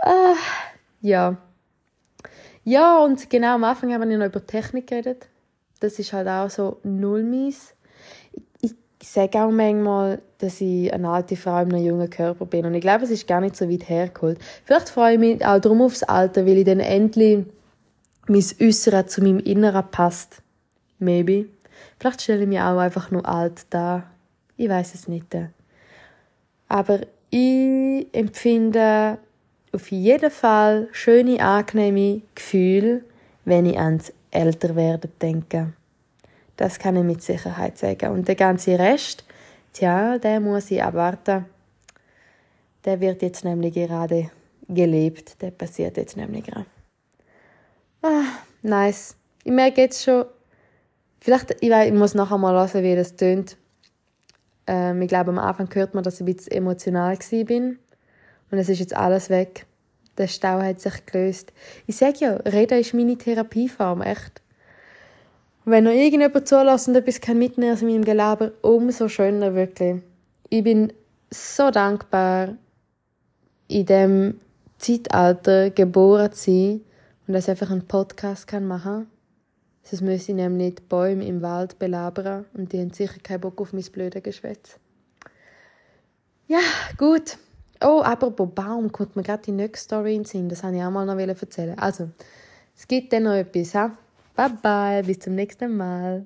ah, 0.01 0.35
ja. 1.01 1.37
Ja, 2.63 2.97
und 3.03 3.29
genau 3.29 3.53
am 3.53 3.63
Anfang 3.65 3.93
haben 3.93 4.09
wir 4.09 4.17
noch 4.17 4.25
über 4.25 4.43
Technik 4.47 4.87
geredet. 4.87 5.27
Das 5.79 5.99
ist 5.99 6.11
halt 6.11 6.27
auch 6.27 6.49
so 6.49 6.79
null 6.81 7.21
mies 7.21 7.75
ich 9.07 9.13
sage 9.13 9.41
auch 9.41 9.51
manchmal, 9.51 10.21
dass 10.39 10.59
ich 10.59 10.91
eine 10.93 11.07
alte 11.07 11.37
Frau 11.37 11.61
in 11.61 11.73
einem 11.73 11.85
jungen 11.85 12.09
Körper 12.09 12.45
bin. 12.45 12.65
Und 12.65 12.73
ich 12.73 12.81
glaube, 12.81 13.05
es 13.05 13.09
ist 13.09 13.25
gar 13.25 13.39
nicht 13.39 13.55
so 13.55 13.69
weit 13.69 13.87
hergeholt. 13.87 14.37
Vielleicht 14.65 14.89
freue 14.89 15.13
ich 15.13 15.19
mich 15.19 15.45
auch 15.45 15.59
darum 15.59 15.81
aufs 15.81 16.03
Alter, 16.03 16.45
weil 16.45 16.57
ich 16.57 16.65
dann 16.65 16.81
endlich 16.81 17.45
mein 18.27 18.43
Äußere 18.61 19.05
zu 19.05 19.21
meinem 19.21 19.39
Inneren 19.39 19.85
passt. 19.89 20.41
Maybe. 20.99 21.45
Vielleicht 21.97 22.21
stelle 22.21 22.41
ich 22.41 22.49
mich 22.49 22.59
auch 22.59 22.77
einfach 22.79 23.09
nur 23.09 23.25
alt 23.25 23.65
da. 23.69 24.03
Ich 24.57 24.67
weiß 24.67 24.93
es 24.93 25.07
nicht. 25.07 25.33
Aber 26.67 26.99
ich 27.29 28.07
empfinde 28.11 29.19
auf 29.71 29.89
jeden 29.89 30.31
Fall 30.31 30.89
schöne, 30.91 31.39
angenehme 31.39 32.23
Gefühle, 32.35 33.05
wenn 33.45 33.67
ich 33.67 33.79
ans 33.79 34.11
Älterwerden 34.31 35.11
denke. 35.21 35.71
Das 36.57 36.79
kann 36.79 36.95
ich 36.95 37.03
mit 37.03 37.21
Sicherheit 37.21 37.77
sagen. 37.77 38.11
Und 38.11 38.27
der 38.27 38.35
ganze 38.35 38.77
Rest, 38.77 39.23
tja, 39.73 40.17
der 40.17 40.39
muss 40.39 40.71
ich 40.71 40.81
abwarten. 40.81 41.45
Der 42.83 42.99
wird 42.99 43.21
jetzt 43.21 43.45
nämlich 43.45 43.75
gerade 43.75 44.31
gelebt. 44.67 45.41
Der 45.41 45.51
passiert 45.51 45.97
jetzt 45.97 46.17
nämlich 46.17 46.45
gerade. 46.45 46.65
Ah, 48.01 48.23
nice. 48.63 49.15
Ich 49.43 49.51
merke 49.51 49.81
jetzt 49.81 50.03
schon, 50.03 50.25
vielleicht, 51.19 51.55
ich, 51.61 51.69
weiß, 51.69 51.87
ich 51.87 51.93
muss 51.93 52.15
nachher 52.15 52.37
mal 52.37 52.53
hören, 52.53 52.83
wie 52.83 52.95
das 52.95 53.15
tönt. 53.15 53.57
Ähm, 54.65 55.01
ich 55.01 55.07
glaube, 55.07 55.29
am 55.29 55.39
Anfang 55.39 55.69
hört 55.73 55.93
man, 55.93 56.03
dass 56.03 56.15
ich 56.15 56.21
ein 56.21 56.35
bisschen 56.35 56.53
emotional 56.53 57.17
bin. 57.45 57.79
Und 58.49 58.57
es 58.57 58.69
ist 58.69 58.79
jetzt 58.79 58.95
alles 58.95 59.29
weg. 59.29 59.65
Der 60.17 60.27
Stau 60.27 60.59
hat 60.61 60.79
sich 60.79 61.05
gelöst. 61.05 61.53
Ich 61.85 61.97
sage 61.97 62.17
ja, 62.19 62.33
Reden 62.37 62.79
ist 62.79 62.93
meine 62.93 63.17
Therapieform, 63.17 64.01
echt. 64.01 64.41
Und 65.67 65.73
wenn 65.73 65.83
noch 65.83 65.91
irgendjemand 65.91 66.47
zulässt 66.47 66.87
und 66.87 66.95
etwas 66.95 67.19
mitnehmen 67.35 67.73
aus 67.73 67.81
meinem 67.81 68.05
Gelaber, 68.05 68.53
umso 68.61 69.09
schöner, 69.09 69.53
wirklich. 69.53 70.01
Ich 70.47 70.63
bin 70.63 70.93
so 71.29 71.71
dankbar, 71.71 72.55
in 73.67 73.85
dem 73.85 74.39
Zeitalter 74.77 75.69
geboren 75.71 76.31
zu 76.31 76.51
sein 76.51 76.81
und 77.27 77.33
dass 77.33 77.43
ich 77.43 77.49
einfach 77.49 77.69
einen 77.69 77.85
Podcast 77.85 78.47
kann 78.47 78.65
machen 78.65 78.81
kann. 78.81 79.07
Sonst 79.83 80.03
müsste 80.03 80.31
ich 80.31 80.37
nämlich 80.37 80.75
die 80.75 80.83
Bäume 80.83 81.27
im 81.27 81.41
Wald 81.41 81.77
belabern 81.77 82.45
und 82.53 82.71
die 82.71 82.79
haben 82.79 82.93
sicher 82.93 83.19
keinen 83.21 83.41
Bock 83.41 83.59
auf 83.59 83.73
mein 83.73 83.83
blödes 83.91 84.23
Geschwätz. 84.23 84.77
Ja, 86.47 86.61
gut. 86.97 87.37
Oh, 87.83 87.99
apropos 88.05 88.47
Baum, 88.55 88.89
kommt 88.93 89.17
mir 89.17 89.23
gerade 89.23 89.43
die 89.43 89.51
nächste 89.51 89.83
Story 89.83 90.15
in 90.15 90.21
den 90.21 90.27
Sinn. 90.27 90.47
Das 90.47 90.63
wollte 90.63 90.77
ich 90.77 90.83
auch 90.83 90.91
mal 90.91 91.05
noch 91.05 91.19
erzählen. 91.19 91.77
Also, 91.77 92.07
es 92.73 92.87
gibt 92.87 93.11
dann 93.11 93.23
noch 93.23 93.33
etwas. 93.33 93.75
Ha? 93.75 93.97
Bye 94.37 94.49
bye, 94.63 95.03
bis 95.03 95.19
zum 95.19 95.35
nächsten 95.35 95.75
Mal. 95.75 96.25